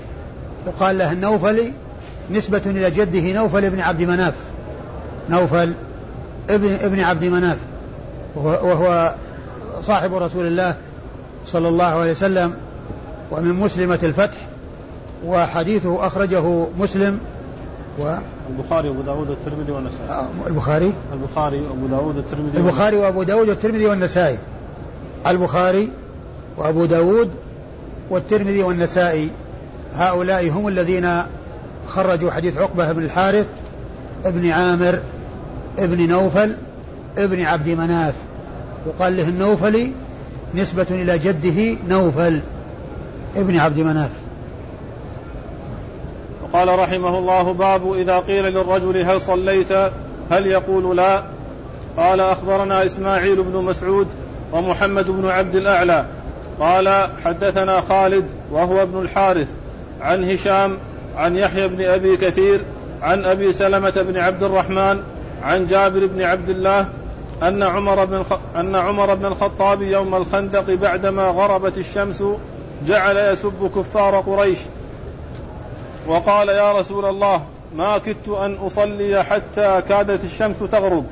يقال 0.68 0.98
له 0.98 1.12
النوفلي 1.12 1.72
نسبة 2.32 2.62
إلى 2.66 2.92
جده 2.92 3.32
نوفل 3.34 3.66
ابن 3.66 3.80
عبد 3.80 4.02
مناف. 4.02 4.34
نوفل 5.30 5.74
ابن 6.50 6.74
ابن 6.74 7.00
عبد 7.00 7.24
مناف. 7.26 7.58
وهو 8.36 9.16
صاحب 9.84 10.14
رسول 10.14 10.48
الله 10.48 10.76
صلى 11.46 11.68
الله 11.68 11.86
عليه 11.86 12.12
وسلم 12.12 12.54
ومن 13.32 13.54
مسلمة 13.54 14.00
الفتح 14.04 14.38
وحديثه 15.26 16.08
أخرجه 16.08 16.66
مسلم. 16.80 17.20
و 18.00 18.16
البخاري 18.50 18.90
وأبو 18.90 19.02
داود 19.02 19.30
والترمذي 19.30 19.72
والنسائي. 19.72 20.10
آه 20.10 20.28
البخاري؟ 20.48 20.94
البخاري 21.14 21.62
وأبو 21.62 21.88
داود 21.88 22.18
والترمذي 22.18 22.58
البخاري 22.58 22.98
وأبو 22.98 23.24
داود 23.24 23.50
والترمذي 23.50 23.86
والنسائي. 23.86 24.38
البخاري 25.28 25.90
وأبو 26.58 26.86
داود 26.86 27.32
والترمذي 28.10 28.64
والنسائي. 28.64 29.30
هؤلاء 29.98 30.50
هم 30.50 30.68
الذين 30.68 31.22
خرجوا 31.88 32.32
حديث 32.32 32.58
عقبة 32.58 32.92
بن 32.92 33.04
الحارث 33.04 33.46
ابن 34.26 34.50
عامر 34.50 35.00
ابن 35.80 36.08
نوفل 36.08 36.56
ابن 37.18 37.42
عبد 37.42 37.70
مناف. 37.70 38.14
يقال 38.88 39.18
له 39.18 39.30
النوفلي 39.30 39.92
نسبة 40.56 40.88
إلى 40.92 41.18
جده 41.18 41.78
نوفل 41.88 42.42
ابن 43.36 43.60
عبد 43.60 43.80
مناف. 43.80 44.10
وقال 46.44 46.80
رحمه 46.80 47.18
الله 47.18 47.54
باب 47.54 47.94
إذا 47.94 48.20
قيل 48.20 48.44
للرجل 48.46 48.98
هل 48.98 49.22
صليت؟ 49.22 49.72
هل 50.32 50.48
يقول 50.48 50.98
لا؟ 50.98 51.24
قال 51.98 52.20
أخبرنا 52.20 52.86
إسماعيل 52.86 53.44
بن 53.44 53.64
مسعود 53.64 54.08
ومحمد 54.54 55.12
بن 55.12 55.30
عبد 55.30 55.56
الأعلى. 55.56 56.06
قال 56.60 57.10
حدثنا 57.26 57.82
خالد 57.82 58.26
وهو 58.52 58.82
ابن 58.82 59.02
الحارث. 59.02 59.48
عن 60.02 60.30
هشام 60.32 60.78
عن 61.18 61.36
يحيى 61.36 61.68
بن 61.68 61.86
أبي 61.86 62.18
كثير 62.18 62.62
عن 63.02 63.26
أبي 63.26 63.52
سلمة 63.52 64.06
بن 64.08 64.18
عبد 64.18 64.44
الرحمن 64.44 65.04
عن 65.44 65.68
جابر 65.68 66.06
بن 66.06 66.22
عبد 66.22 66.50
الله 66.50 66.88
أن 67.44 67.64
عمر 67.64 68.06
بن 68.06 68.24
أن 68.56 68.76
عمر 68.76 69.16
بن 69.16 69.26
الخطاب 69.26 69.82
يوم 69.82 70.16
الخندق 70.16 70.74
بعدما 70.74 71.28
غربت 71.28 71.78
الشمس 71.78 72.24
جعل 72.88 73.18
يسب 73.18 73.72
كفار 73.76 74.20
قريش. 74.20 74.58
وقال 76.08 76.50
يا 76.50 76.80
رسول 76.80 77.06
الله 77.06 77.42
ما 77.76 77.98
كدت 77.98 78.30
أن 78.30 78.54
أصلي 78.54 79.24
حتى 79.24 79.82
كادت 79.90 80.24
الشمس 80.24 80.56
تغرب. 80.72 81.06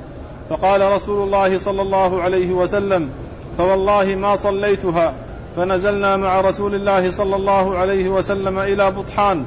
فقال 0.49 0.91
رسول 0.93 1.23
الله 1.23 1.57
صلى 1.57 1.81
الله 1.81 2.21
عليه 2.21 2.51
وسلم 2.51 3.09
فوالله 3.57 4.15
ما 4.15 4.35
صليتها. 4.35 5.13
فنزلنا 5.55 6.17
مع 6.17 6.41
رسول 6.41 6.75
الله 6.75 7.11
صلى 7.11 7.35
الله 7.35 7.77
عليه 7.77 8.09
وسلم 8.09 8.59
إلى 8.59 8.91
بطحان 8.91 9.43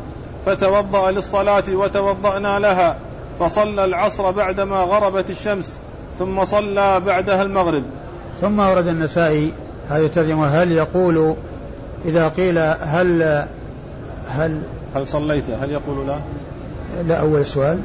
فتوضأ 0.46 1.10
للصلاة 1.10 1.64
وتوضأنا 1.72 2.58
لها 2.58 2.96
فصلى 3.40 3.84
العصر 3.84 4.30
بعدما 4.30 4.76
غربت 4.76 5.30
الشمس 5.30 5.78
ثم 6.18 6.44
صلى 6.44 7.00
بعدها 7.00 7.42
المغرب 7.42 7.82
ثم 8.40 8.58
ورد 8.58 8.86
النسائي 8.86 9.52
هذه 9.88 10.04
الترجمة 10.04 10.46
هل 10.46 10.72
يقول 10.72 11.34
إذا 12.04 12.28
قيل 12.28 12.58
هل 12.80 13.46
هل 14.28 14.62
هل 14.96 15.06
صليت 15.06 15.50
هل 15.50 15.70
يقول 15.70 16.06
لا؟ 16.06 16.18
لا 17.08 17.20
أول 17.20 17.40
السؤال 17.40 17.78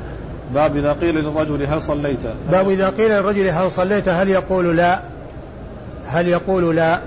باب 0.54 0.78
إذا 0.78 0.94
قيل 0.94 1.16
للرجل 1.16 1.64
هل 1.64 1.82
صليت 1.82 2.20
باب 2.52 2.70
إذا 2.70 2.90
قيل 2.90 3.12
للرجل 3.12 3.48
هل 3.48 3.72
صليت 3.72 4.10
هل 4.10 4.30
يقول 4.30 4.78
لا؟ 4.78 5.00
هل 6.06 6.28
يقول 6.28 6.76
لا؟ 6.76 7.00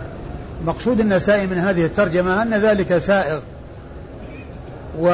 مقصود 0.67 1.01
النسائي 1.01 1.47
من 1.47 1.59
هذه 1.59 1.85
الترجمة 1.85 2.43
أن 2.43 2.55
ذلك 2.55 2.99
سائغ. 2.99 3.39
و 4.99 5.09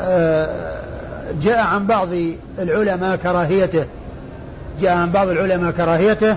آه، 0.00 0.48
جاء 1.42 1.58
عن 1.58 1.86
بعض 1.86 2.08
العلماء 2.58 3.16
كراهيته. 3.16 3.84
جاء 4.80 4.96
عن 4.96 5.12
بعض 5.12 5.28
العلماء 5.28 5.70
كراهيته. 5.70 6.36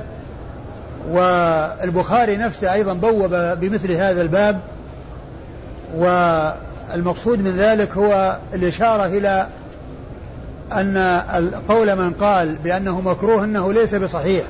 والبخاري 1.09 2.37
نفسه 2.37 2.73
أيضا 2.73 2.93
بوب 2.93 3.29
بمثل 3.31 3.91
هذا 3.91 4.21
الباب. 4.21 4.59
والمقصود 5.95 7.39
من 7.39 7.55
ذلك 7.57 7.97
هو 7.97 8.37
الإشارة 8.53 9.05
إلى 9.05 9.47
أن 10.71 11.51
قول 11.69 11.95
من 11.95 12.13
قال 12.13 12.55
بأنه 12.55 13.01
مكروه 13.01 13.43
أنه 13.43 13.73
ليس 13.73 13.95
بصحيح. 13.95 14.43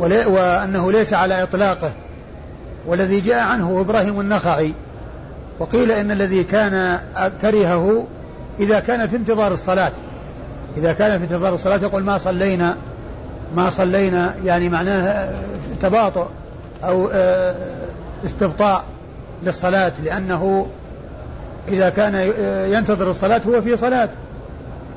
وأنه 0.00 0.92
ليس 0.92 1.12
على 1.12 1.42
إطلاقه. 1.42 1.92
والذي 2.86 3.20
جاء 3.20 3.38
عنه 3.38 3.80
إبراهيم 3.80 4.20
النخعي. 4.20 4.72
وقيل 5.58 5.92
إن 5.92 6.10
الذي 6.10 6.44
كان 6.44 6.98
كرهه 7.42 8.06
إذا 8.60 8.80
كان 8.80 9.08
في 9.08 9.16
انتظار 9.16 9.52
الصلاة. 9.52 9.92
إذا 10.76 10.92
كان 10.92 11.18
في 11.18 11.24
انتظار 11.24 11.54
الصلاة 11.54 11.76
يقول 11.82 12.04
ما 12.04 12.18
صلينا 12.18 12.76
ما 13.56 13.70
صلينا 13.70 14.34
يعني 14.44 14.68
معناه 14.68 15.30
تباطؤ 15.82 16.26
أو 16.84 17.08
آه، 17.12 17.54
استبطاء 18.24 18.84
للصلاة 19.42 19.92
لأنه 20.04 20.66
إذا 21.68 21.88
كان 21.88 22.14
ينتظر 22.72 23.10
الصلاة 23.10 23.40
هو 23.48 23.62
في 23.62 23.76
صلاة. 23.76 24.08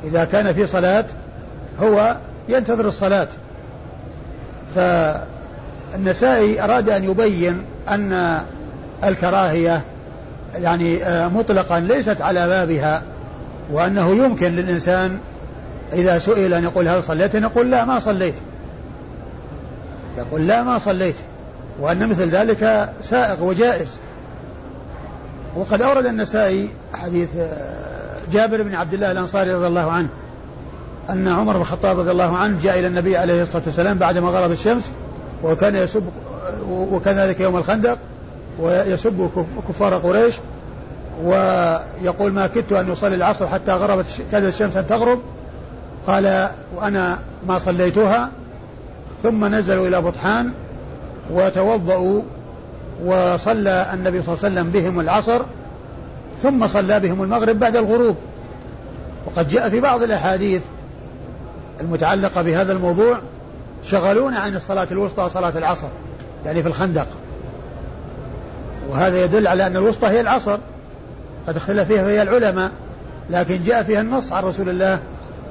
إذا 0.04 0.26
كان 0.26 0.54
في 0.54 0.68
صلاة 0.68 1.06
هو 1.82 2.16
ينتظر 2.50 2.88
الصلاة. 2.88 3.28
فالنسائي 4.76 6.64
أراد 6.64 6.90
أن 6.90 7.04
يبين 7.04 7.66
أن 7.90 8.42
الكراهية 9.04 9.82
يعني 10.56 11.04
آه، 11.04 11.28
مطلقا 11.28 11.80
ليست 11.80 12.22
على 12.22 12.48
بابها 12.48 13.02
وأنه 13.72 14.16
يمكن 14.16 14.56
للإنسان 14.56 15.20
إذا 15.94 16.20
سئل 16.20 16.54
أن 16.54 16.64
يقول 16.64 16.88
هل 16.88 17.04
صليت 17.04 17.36
يقول 17.36 17.72
لا 17.72 17.86
ما 17.86 18.00
صليت. 18.00 18.36
يقول 20.18 20.48
لا 20.48 20.64
ما 20.64 20.78
صليت. 20.78 21.16
وأن 21.80 22.10
مثل 22.10 22.30
ذلك 22.30 22.90
سائق 23.02 23.44
وجائز. 23.44 23.98
وقد 25.56 25.82
أورد 25.82 26.06
النسائي 26.06 26.70
حديث 26.94 27.30
آه، 27.40 28.18
جابر 28.32 28.62
بن 28.62 28.76
عبد 28.76 28.94
الله 28.94 29.12
الأنصاري 29.12 29.54
رضي 29.54 29.68
الله 29.68 29.92
عنه. 29.92 30.10
أن 31.10 31.28
عمر 31.28 31.54
بن 31.54 31.62
الخطاب 31.62 32.00
رضي 32.00 32.12
الله 32.12 32.38
عنه 32.38 32.60
جاء 32.64 32.80
إلى 32.80 32.88
النبي 32.88 33.18
عليه 33.18 33.42
الصلاة 33.42 33.64
والسلام 33.66 33.98
بعدما 33.98 34.30
غرب 34.30 34.52
الشمس 34.52 34.92
وكان 35.44 35.76
يسب 35.76 36.04
وكذلك 36.70 37.40
يوم 37.40 37.58
الخندق 37.58 37.98
ويسب 38.60 39.30
كفار 39.70 39.94
قريش 39.94 40.36
ويقول 41.24 42.32
ما 42.32 42.48
كدت 42.48 42.72
أن 42.72 42.92
يصلي 42.92 43.16
العصر 43.16 43.48
حتى 43.48 43.72
غربت 43.72 44.06
كادت 44.32 44.48
الشمس 44.48 44.78
أن 44.78 44.88
تغرب. 44.88 45.20
قال 46.08 46.50
وأنا 46.76 47.20
ما 47.48 47.60
صليتها. 47.60 48.30
ثم 49.24 49.56
نزلوا 49.56 49.88
إلى 49.88 50.02
بطحان 50.02 50.52
وتوضأوا 51.32 52.22
وصلى 53.06 53.90
النبي 53.94 54.22
صلى 54.22 54.36
الله 54.36 54.44
عليه 54.44 54.54
وسلم 54.54 54.70
بهم 54.72 55.00
العصر 55.00 55.42
ثم 56.44 56.68
صلى 56.68 57.00
بهم 57.00 57.24
المغرب 57.24 57.60
بعد 57.60 57.76
الغروب. 57.76 58.16
وقد 59.26 59.48
جاء 59.48 59.70
في 59.70 59.80
بعض 59.80 60.04
الأحاديث 60.04 60.62
المتعلقة 61.82 62.42
بهذا 62.42 62.74
الموضوع 62.74 63.18
شغلونا 63.86 64.40
عن 64.40 64.56
الصلاة 64.56 64.88
الوسطى 64.92 65.30
صلاة 65.30 65.58
العصر 65.58 65.88
يعني 66.46 66.62
في 66.62 66.68
الخندق. 66.68 67.08
وهذا 68.90 69.24
يدل 69.24 69.48
على 69.48 69.68
أن 69.68 69.78
الوسطى 69.78 70.08
هي 70.08 70.22
العصر 70.22 70.58
قد 71.48 71.56
اختلف 71.56 71.88
فيها 71.88 72.08
هي 72.08 72.22
العلماء 72.22 72.72
لكن 73.30 73.64
جاء 73.64 73.84
فيها 73.84 74.02
النص 74.02 74.34
عن 74.34 74.44
رسول 74.44 74.70
الله 74.70 75.00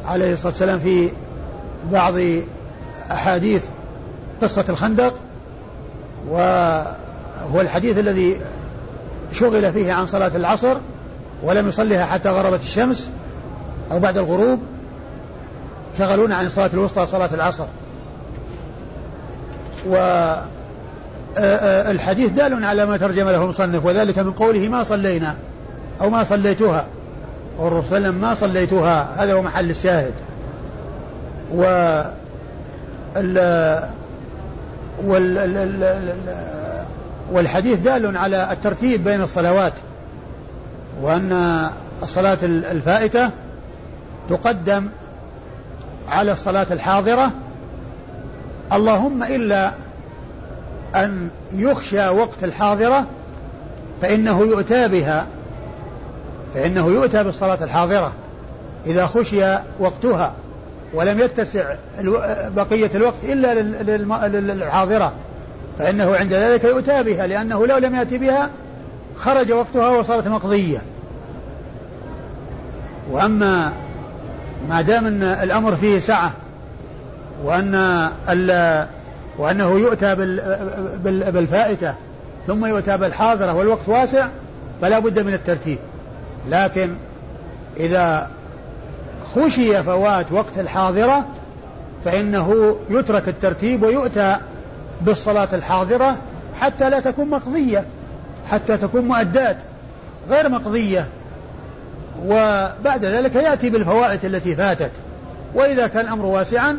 عليه 0.06 0.32
الصلاة 0.32 0.52
والسلام 0.52 0.78
في 0.78 1.10
بعض 1.92 2.14
أحاديث 3.10 3.62
قصة 4.42 4.64
الخندق 4.68 5.14
وهو 6.28 7.60
الحديث 7.60 7.98
الذي 7.98 8.40
شغل 9.32 9.72
فيه 9.72 9.92
عن 9.92 10.06
صلاة 10.06 10.36
العصر 10.36 10.76
ولم 11.42 11.68
يصلها 11.68 12.04
حتى 12.04 12.28
غربت 12.28 12.60
الشمس 12.62 13.10
أو 13.92 13.98
بعد 13.98 14.18
الغروب. 14.18 14.58
شغلونا 15.98 16.34
عن 16.36 16.48
صلاة 16.48 16.70
الوسطى 16.74 17.06
صلاة 17.06 17.34
العصر. 17.34 17.64
والحديث 21.86 22.30
دال 22.30 22.64
على 22.64 22.86
ما 22.86 22.96
ترجم 22.96 23.28
له 23.28 23.42
المصنف 23.42 23.86
وذلك 23.86 24.18
من 24.18 24.32
قوله 24.32 24.68
ما 24.68 24.82
صلينا 24.82 25.34
أو 26.00 26.10
ما 26.10 26.24
صليتها 26.24 26.84
والرسول 27.58 27.88
صلى 27.88 27.96
الله 27.98 28.08
عليه 28.08 28.08
وسلم 28.08 28.20
ما 28.20 28.34
صليتها 28.34 29.08
هذا 29.16 29.32
هو 29.32 29.42
محل 29.42 29.70
الشاهد. 29.70 30.12
و 31.54 32.02
والحديث 37.32 37.78
دال 37.78 38.16
على 38.16 38.52
الترتيب 38.52 39.04
بين 39.04 39.22
الصلوات 39.22 39.72
وأن 41.02 41.66
الصلاة 42.02 42.38
الفائتة 42.42 43.30
تقدم 44.30 44.88
على 46.08 46.32
الصلاة 46.32 46.66
الحاضرة 46.70 47.30
اللهم 48.72 49.22
إلا 49.22 49.72
أن 50.96 51.28
يخشى 51.52 52.08
وقت 52.08 52.44
الحاضرة 52.44 53.04
فإنه 54.02 54.40
يؤتى 54.40 54.88
بها 54.88 55.26
فإنه 56.54 56.86
يؤتى 56.86 57.24
بالصلاة 57.24 57.64
الحاضرة 57.64 58.12
إذا 58.86 59.06
خشي 59.06 59.58
وقتها 59.78 60.32
ولم 60.94 61.20
يتسع 61.20 61.74
بقية 62.56 62.90
الوقت 62.94 63.24
إلا 63.24 63.54
للحاضرة 64.38 65.12
فإنه 65.78 66.16
عند 66.16 66.32
ذلك 66.32 66.64
يؤتى 66.64 67.02
بها 67.02 67.26
لأنه 67.26 67.66
لو 67.66 67.76
لم 67.76 67.94
يأتي 67.94 68.18
بها 68.18 68.50
خرج 69.16 69.52
وقتها 69.52 69.88
وصارت 69.88 70.28
مقضية. 70.28 70.78
وأما 73.10 73.72
ما 74.68 74.82
دام 74.82 75.06
أن 75.06 75.22
الأمر 75.22 75.76
فيه 75.76 75.98
سعة 75.98 76.32
وأن 77.44 78.08
وأنه 79.38 79.78
يؤتى 79.78 80.14
بالفائتة 81.32 81.94
ثم 82.46 82.66
يؤتى 82.66 82.96
بالحاضرة 82.96 83.54
والوقت 83.54 83.88
واسع 83.88 84.26
فلا 84.80 84.98
بد 84.98 85.20
من 85.20 85.34
الترتيب. 85.34 85.78
لكن 86.48 86.90
إذا 87.76 88.30
خشي 89.34 89.82
فوات 89.82 90.32
وقت 90.32 90.58
الحاضرة 90.58 91.24
فإنه 92.04 92.76
يترك 92.90 93.28
الترتيب 93.28 93.82
ويؤتى 93.82 94.36
بالصلاة 95.00 95.48
الحاضرة 95.52 96.16
حتى 96.60 96.90
لا 96.90 97.00
تكون 97.00 97.30
مقضية 97.30 97.84
حتى 98.50 98.76
تكون 98.76 99.00
مؤدات 99.00 99.56
غير 100.30 100.48
مقضية. 100.48 101.06
وبعد 102.24 103.04
ذلك 103.04 103.34
يأتي 103.34 103.70
بالفوائد 103.70 104.24
التي 104.24 104.56
فاتت. 104.56 104.90
وإذا 105.54 105.86
كان 105.86 106.04
الأمر 106.04 106.24
واسعا 106.24 106.78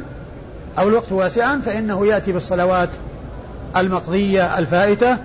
أو 0.79 0.87
الوقت 0.87 1.11
واسعا 1.11 1.61
فإنه 1.65 2.05
يأتي 2.05 2.31
بالصلوات 2.31 2.89
المقضية 3.77 4.59
الفائتة 4.59 5.17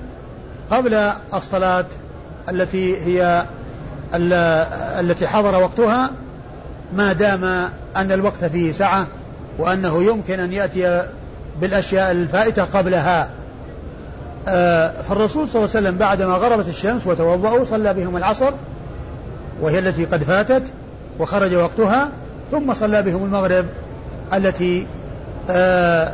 قبل 0.70 1.10
الصلاة 1.34 1.84
التي 2.48 2.96
هي 2.96 3.44
التي 5.00 5.26
حضر 5.26 5.62
وقتها 5.62 6.10
ما 6.96 7.12
دام 7.12 7.44
أن 7.96 8.12
الوقت 8.12 8.44
فيه 8.44 8.72
سعة 8.72 9.06
وأنه 9.58 10.02
يمكن 10.02 10.40
أن 10.40 10.52
يأتي 10.52 11.06
بالأشياء 11.60 12.10
الفائتة 12.10 12.64
قبلها. 12.64 13.30
آه، 14.48 14.92
فالرسول 15.08 15.48
صلى 15.48 15.64
الله 15.64 15.76
عليه 15.76 15.86
وسلم 15.86 15.98
بعدما 15.98 16.34
غربت 16.34 16.68
الشمس 16.68 17.06
وتوضأوا 17.06 17.64
صلى 17.64 17.94
بهم 17.94 18.16
العصر 18.16 18.50
وهي 19.60 19.78
التي 19.78 20.04
قد 20.04 20.24
فاتت 20.24 20.62
وخرج 21.18 21.54
وقتها 21.54 22.10
ثم 22.50 22.74
صلى 22.74 23.02
بهم 23.02 23.24
المغرب 23.24 23.66
التي 24.32 24.86
آآ 25.50 26.06
آه، 26.06 26.12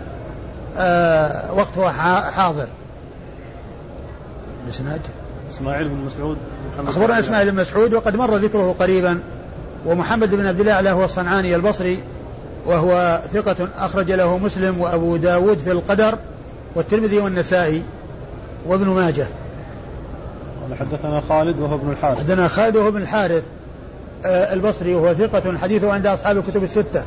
آآ 0.77 1.49
آه، 1.49 1.53
وقتها 1.53 2.31
حاضر. 2.31 2.67
الاسناد 4.65 5.01
إسماعيل 5.51 5.89
بن 5.89 5.97
مسعود. 5.97 6.37
أخبرنا 6.89 7.19
إسماعيل 7.19 7.51
بن 7.51 7.61
مسعود 7.61 7.95
وقد 7.95 8.17
مر 8.17 8.37
ذكره 8.37 8.75
قريبا 8.81 9.21
ومحمد 9.87 10.35
بن 10.35 10.47
عبد 10.47 10.61
الله 10.61 10.93
هو 10.93 11.05
الصنعاني 11.05 11.57
البصري 11.57 11.99
وهو 12.67 13.21
ثقة 13.33 13.69
أخرج 13.79 14.13
له 14.13 14.39
مسلم 14.39 14.81
وأبو 14.81 15.17
داود 15.17 15.59
في 15.59 15.73
القدر 15.73 16.19
والترمذي 16.75 17.19
والنسائي 17.19 17.83
وابن 18.67 18.89
ماجه. 18.89 19.27
حدثنا 20.75 21.21
خالد 21.21 21.61
وهو 21.61 21.75
ابن 21.75 21.91
الحارث. 21.91 22.19
حدثنا 22.19 22.49
خالد 22.49 22.77
وهو 22.77 22.89
ابن 22.89 23.03
الحارث. 23.03 23.45
آه 24.27 24.55
البصري 24.55 24.95
وهو 24.95 25.15
ثقة 25.15 25.59
حديثه 25.59 25.93
عند 25.93 26.07
أصحاب 26.07 26.39
الكتب 26.39 26.63
الستة. 26.63 27.03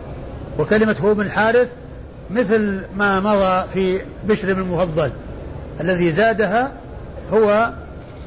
وكلمة 0.60 0.96
هو 1.04 1.12
ابن 1.12 1.22
الحارث 1.22 1.70
مثل 2.32 2.82
ما 2.96 3.20
مضى 3.20 3.68
في 3.74 4.02
بشر 4.28 4.54
بن 4.54 4.62
المفضل. 4.62 5.12
الذي 5.82 6.12
زادها 6.12 6.72
هو 7.34 7.72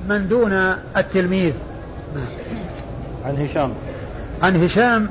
من 0.09 0.29
دون 0.29 0.53
التلميذ. 0.97 1.53
عن 3.25 3.37
هشام. 3.37 3.73
عن 4.43 4.57
هشام 4.57 5.09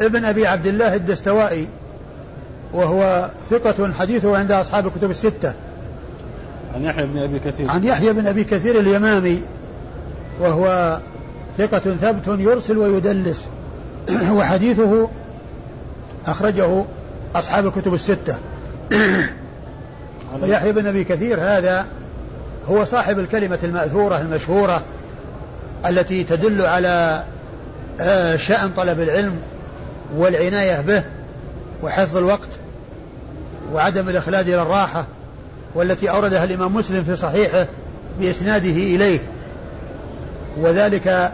ابن 0.00 0.24
أبي 0.24 0.46
عبد 0.46 0.66
الله 0.66 0.94
الدستوائي. 0.94 1.66
وهو 2.72 3.30
ثقة 3.50 3.92
حديثه 3.92 4.36
عند 4.36 4.52
أصحاب 4.52 4.86
الكتب 4.86 5.10
الستة. 5.10 5.54
عن 6.74 6.84
يحيى 6.84 7.06
بن 7.06 7.18
أبي 7.18 7.38
كثير. 7.38 7.70
عن 7.70 7.84
يحيى 7.84 8.12
بن 8.12 8.26
أبي 8.26 8.44
كثير 8.44 8.80
اليمامي 8.80 9.42
وهو 10.40 10.98
ثقة 11.58 11.78
ثبت 11.78 12.26
يرسل 12.28 12.78
ويدلس 12.78 13.48
وحديثه 14.36 15.08
أخرجه 16.26 16.84
أصحاب 17.34 17.66
الكتب 17.66 17.94
الستة. 17.94 18.34
ويحيى 20.42 20.72
بن 20.72 20.86
أبي 20.86 21.04
كثير 21.04 21.40
هذا 21.40 21.86
هو 22.68 22.84
صاحب 22.84 23.18
الكلمة 23.18 23.58
المأثورة 23.64 24.20
المشهورة 24.20 24.82
التي 25.86 26.24
تدل 26.24 26.66
على 26.66 27.22
آه، 28.00 28.36
شأن 28.36 28.70
طلب 28.76 29.00
العلم 29.00 29.38
والعناية 30.16 30.80
به 30.80 31.02
وحفظ 31.82 32.16
الوقت 32.16 32.48
وعدم 33.72 34.08
الإخلاد 34.08 34.48
إلى 34.48 34.62
الراحة. 34.62 35.04
والتي 35.74 36.10
أوردها 36.10 36.44
الإمام 36.44 36.74
مسلم 36.74 37.04
في 37.04 37.16
صحيحه 37.16 37.66
بإسناده 38.20 38.70
إليه. 38.70 39.18
وذلك 40.56 41.32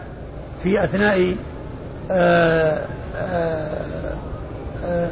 في 0.63 0.83
أثناء 0.83 1.35
آآ 2.11 2.85
آآ 3.15 4.15
آآ 4.85 5.07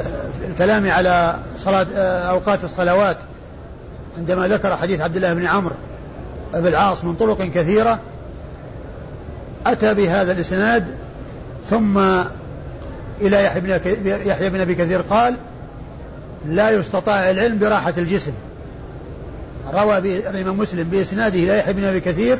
الكلام 0.48 0.90
على 0.90 1.36
صلاة 1.58 1.86
أوقات 2.30 2.64
الصلوات. 2.64 3.16
عندما 4.18 4.48
ذكر 4.48 4.76
حديث 4.76 5.00
عبد 5.00 5.16
الله 5.16 5.34
بن 5.34 5.46
عمرو 5.46 5.74
بن 6.54 6.66
العاص 6.66 7.04
من 7.04 7.14
طرق 7.14 7.42
كثيرة 7.42 7.98
أتى 9.66 9.94
بهذا 9.94 10.32
الإسناد 10.32 10.84
ثم 11.70 11.98
إلى 13.20 13.44
يحيى 14.26 14.50
بن 14.50 14.60
أبي 14.60 14.74
كثير 14.74 15.00
قال 15.00 15.36
لا 16.46 16.70
يستطاع 16.70 17.30
العلم 17.30 17.58
براحة 17.58 17.94
الجسم. 17.98 18.32
روى 19.74 19.98
الإمام 19.98 20.58
مسلم 20.58 20.88
بإسناده 20.88 21.38
إلى 21.38 21.58
يحيى 21.58 21.72
بن 21.72 21.84
أبي 21.84 22.00
كثير 22.00 22.38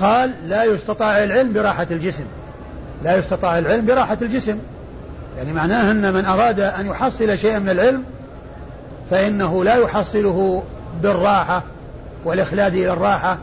قال 0.00 0.34
لا 0.46 0.64
يستطاع 0.64 1.24
العلم 1.24 1.52
براحة 1.52 1.86
الجسم. 1.90 2.24
لا 3.04 3.16
يستطاع 3.16 3.58
العلم 3.58 3.86
براحة 3.86 4.18
الجسم. 4.22 4.58
يعني 5.36 5.52
معناه 5.52 5.90
أن 5.90 6.14
من 6.14 6.24
أراد 6.24 6.60
أن 6.60 6.86
يحصل 6.86 7.38
شيئا 7.38 7.58
من 7.58 7.68
العلم 7.68 8.04
فإنه 9.10 9.64
لا 9.64 9.74
يحصله 9.74 10.62
بالراحة 11.02 11.64
والإخلاد 12.24 12.74
إلى 12.74 12.92
الراحة 12.92 13.38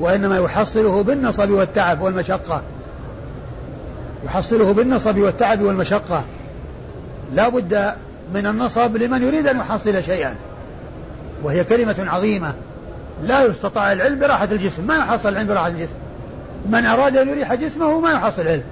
وإنما 0.00 0.38
يحصله 0.38 1.02
بالنصب 1.02 1.50
والتعب 1.50 2.00
والمشقة. 2.00 2.62
يحصله 4.24 4.72
بالنصب 4.72 5.18
والتعب 5.18 5.62
والمشقة. 5.62 6.24
لا 7.34 7.48
بد 7.48 7.92
من 8.34 8.46
النصب 8.46 8.96
لمن 8.96 9.22
يريد 9.22 9.46
أن 9.46 9.56
يحصل 9.56 10.02
شيئا. 10.02 10.34
وهي 11.44 11.64
كلمة 11.64 11.96
عظيمة. 11.98 12.54
لا 13.22 13.44
يستطاع 13.44 13.92
العلم 13.92 14.18
براحة 14.18 14.48
الجسم 14.52 14.86
ما 14.86 14.96
يحصل 14.96 15.28
العلم 15.28 15.48
براحة 15.48 15.68
الجسم. 15.68 15.94
من 16.70 16.86
أراد 16.86 17.16
أن 17.16 17.28
يريح 17.28 17.54
جسمه 17.54 18.00
ما 18.00 18.12
يحصل 18.12 18.42
العلم 18.42 18.62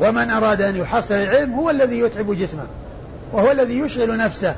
ومن 0.00 0.30
أراد 0.30 0.62
أن 0.62 0.76
يحصل 0.76 1.14
العلم 1.14 1.54
هو 1.54 1.70
الذي 1.70 1.98
يتعب 1.98 2.34
جسمه 2.34 2.66
وهو 3.32 3.50
الذي 3.50 3.78
يشغل 3.78 4.16
نفسه 4.16 4.54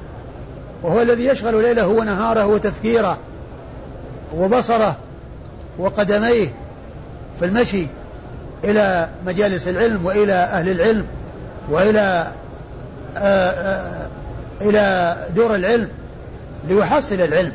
وهو 0.83 1.03
الذي 1.03 1.27
يشغل 1.27 1.63
ليله 1.63 1.87
ونهاره 1.87 2.47
وتفكيره 2.47 3.19
وبصره 4.37 4.97
وقدميه 5.79 6.49
في 7.39 7.45
المشي 7.45 7.87
إلى 8.65 9.09
مجالس 9.27 9.69
العلم 9.69 10.07
وإلى 10.07 10.33
أهل 10.33 10.69
العلم 10.69 11.07
وإلى 11.71 12.33
آآ 13.17 13.51
آآ 13.51 14.09
إلى 14.61 15.17
دور 15.37 15.55
العلم. 15.55 15.89
ليحصل 16.69 17.15
العلم. 17.15 17.53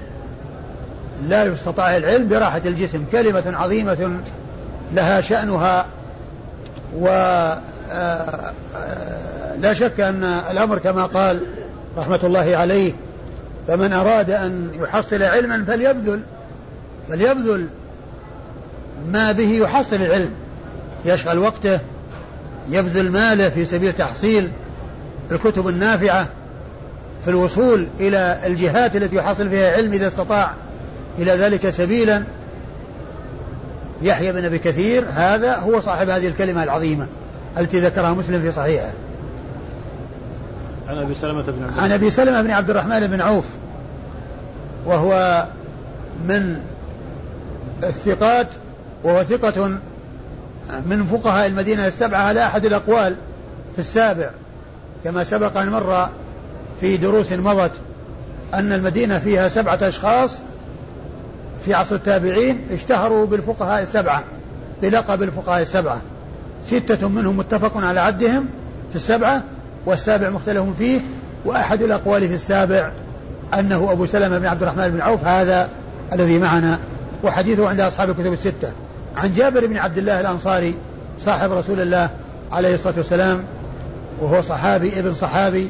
لا 1.27 1.43
يستطاع 1.43 1.97
العلم 1.97 2.27
براحة 2.27 2.61
الجسم. 2.65 3.05
كلمة 3.11 3.43
عظيمة 3.45 4.19
لها 4.93 5.21
شأنها 5.21 5.85
و 6.97 7.05
لا 9.61 9.73
شك 9.73 9.99
أن 9.99 10.23
الأمر 10.23 10.79
كما 10.79 11.05
قال 11.05 11.41
رحمة 11.97 12.19
الله 12.23 12.57
عليه 12.57 12.93
فمن 13.67 13.93
أراد 13.93 14.31
أن 14.31 14.71
يحصل 14.81 15.23
علما 15.23 15.65
فليبذل 15.67 16.21
فليبذل 17.09 17.67
ما 19.11 19.31
به 19.31 19.49
يحصل 19.49 19.95
العلم. 19.95 20.31
يشغل 21.05 21.39
وقته 21.39 21.79
يبذل 22.69 23.11
ماله 23.11 23.49
في 23.49 23.65
سبيل 23.65 23.93
تحصيل 23.93 24.51
الكتب 25.31 25.67
النافعة 25.67 26.27
في 27.27 27.31
الوصول 27.31 27.87
إلى 27.99 28.39
الجهات 28.45 28.95
التي 28.95 29.15
يحصل 29.15 29.49
فيها 29.49 29.71
علم 29.71 29.93
إذا 29.93 30.07
استطاع 30.07 30.51
إلى 31.19 31.31
ذلك 31.31 31.69
سبيلا. 31.69 32.23
يحيى 34.01 34.31
بن 34.31 34.45
أبي 34.45 34.59
كثير 34.59 35.05
هذا 35.13 35.55
هو 35.55 35.79
صاحب 35.79 36.09
هذه 36.09 36.27
الكلمة 36.27 36.63
العظيمة 36.63 37.07
التي 37.57 37.79
ذكرها 37.79 38.13
مسلم 38.13 38.41
في 38.41 38.51
صحيحه. 38.51 38.89
عن 40.87 40.97
أبي 40.97 41.15
سلمة 41.15 41.41
بن 41.41 41.63
عبد 41.63 41.79
عن 41.79 41.91
أبي 41.91 42.09
سلمة 42.09 42.41
بن 42.41 42.51
عبد 42.51 42.69
الرحمن 42.69 43.07
بن 43.07 43.21
عوف 43.21 43.45
وهو 44.85 45.45
من 46.27 46.59
الثقات 47.83 48.47
وهو 49.03 49.23
ثقة 49.23 49.77
من 50.85 51.03
فقهاء 51.03 51.47
المدينة 51.47 51.87
السبعة 51.87 52.21
على 52.21 52.45
أحد 52.45 52.65
الأقوال 52.65 53.15
في 53.73 53.79
السابع 53.79 54.29
كما 55.03 55.23
سبق 55.23 55.57
أن 55.57 55.69
مر 55.69 56.09
في 56.81 56.97
دروس 56.97 57.31
مضت 57.31 57.71
أن 58.53 58.73
المدينة 58.73 59.19
فيها 59.19 59.47
سبعة 59.47 59.79
أشخاص 59.81 60.39
في 61.65 61.73
عصر 61.73 61.95
التابعين 61.95 62.61
اشتهروا 62.73 63.25
بالفقهاء 63.25 63.83
السبعة 63.83 64.23
بلقب 64.81 65.23
الفقهاء 65.23 65.61
السبعة. 65.61 66.01
ستة 66.65 67.07
منهم 67.07 67.37
متفق 67.37 67.77
على 67.77 67.99
عدهم 67.99 68.45
في 68.89 68.95
السبعة 68.95 69.43
والسابع 69.85 70.29
مختلف 70.29 70.63
فيه 70.77 71.01
وأحد 71.45 71.81
الأقوال 71.81 72.27
في 72.27 72.33
السابع 72.33 72.91
أنه 73.53 73.91
أبو 73.91 74.05
سلمة 74.05 74.39
بن 74.39 74.45
عبد 74.45 74.61
الرحمن 74.63 74.89
بن 74.89 75.01
عوف 75.01 75.25
هذا 75.25 75.69
الذي 76.13 76.39
معنا. 76.39 76.79
وحديثه 77.23 77.69
عند 77.69 77.79
أصحاب 77.79 78.09
الكتب 78.09 78.33
الستة. 78.33 78.71
عن 79.15 79.33
جابر 79.33 79.65
بن 79.65 79.77
عبد 79.77 79.97
الله 79.97 80.19
الأنصاري 80.19 80.75
صاحب 81.19 81.51
رسول 81.51 81.81
الله 81.81 82.09
عليه 82.51 82.73
الصلاة 82.73 82.93
والسلام 82.97 83.43
وهو 84.21 84.41
صحابي 84.41 84.99
ابن 84.99 85.13
صحابي 85.13 85.69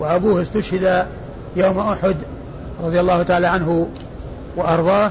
وأبوه 0.00 0.42
استشهد 0.42 1.06
يوم 1.56 1.78
أحد 1.78 2.16
رضي 2.84 3.00
الله 3.00 3.22
تعالى 3.22 3.46
عنه 3.46 3.88
وأرضاه. 4.56 5.10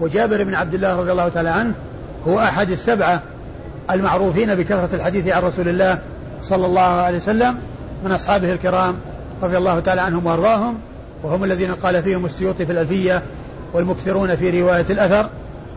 وجابر 0.00 0.44
بن 0.44 0.54
عبد 0.54 0.74
الله 0.74 0.96
رضي 0.96 1.12
الله 1.12 1.28
تعالى 1.28 1.50
عنه 1.50 1.74
هو 2.28 2.38
أحد 2.38 2.70
السبعة 2.70 3.22
المعروفين 3.90 4.54
بكثرة 4.54 4.88
الحديث 4.92 5.28
عن 5.28 5.42
رسول 5.42 5.68
الله 5.68 5.98
صلى 6.42 6.66
الله 6.66 6.80
عليه 6.80 7.16
وسلم 7.16 7.58
من 8.04 8.12
أصحابه 8.12 8.52
الكرام 8.52 8.94
رضي 9.42 9.58
الله 9.58 9.80
تعالى 9.80 10.00
عنهم 10.00 10.26
وأرضاهم 10.26 10.74
وهم 11.22 11.44
الذين 11.44 11.74
قال 11.74 12.02
فيهم 12.02 12.26
السيوطي 12.26 12.66
في 12.66 12.72
الألفية 12.72 13.22
والمكثرون 13.72 14.36
في 14.36 14.62
رواية 14.62 14.86
الأثر 14.90 15.28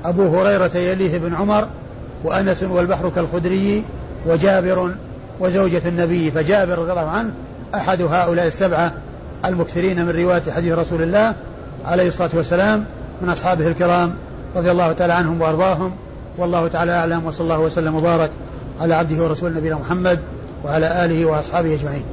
أبو 0.05 0.37
هريرة 0.37 0.77
يليه 0.77 1.17
بن 1.17 1.35
عمر 1.35 1.67
وأنس 2.23 2.63
والبحر 2.63 3.09
كالخدري 3.09 3.83
وجابر 4.25 4.91
وزوجة 5.39 5.81
النبي 5.85 6.31
فجابر 6.31 6.77
رضي 6.77 6.91
الله 6.91 7.09
عنه 7.09 7.31
أحد 7.75 8.01
هؤلاء 8.01 8.47
السبعة 8.47 8.91
المكثرين 9.45 10.05
من 10.05 10.09
رواية 10.09 10.51
حديث 10.55 10.73
رسول 10.73 11.01
الله 11.01 11.33
عليه 11.85 12.07
الصلاة 12.07 12.29
والسلام 12.33 12.85
من 13.21 13.29
أصحابه 13.29 13.67
الكرام 13.67 14.13
رضي 14.55 14.71
الله 14.71 14.91
تعالى 14.91 15.13
عنهم 15.13 15.41
وأرضاهم. 15.41 15.91
والله 16.37 16.67
تعالى 16.67 16.91
أعلم 16.91 17.25
وصلى 17.25 17.43
الله 17.43 17.59
وسلم 17.59 17.95
وبارك 17.95 18.29
على 18.79 18.93
عبده 18.93 19.23
ورسوله 19.23 19.57
نبينا 19.57 19.75
محمد 19.75 20.19
وعلى 20.65 21.05
آله 21.05 21.25
وأصحابه 21.25 21.73
أجمعين. 21.73 22.03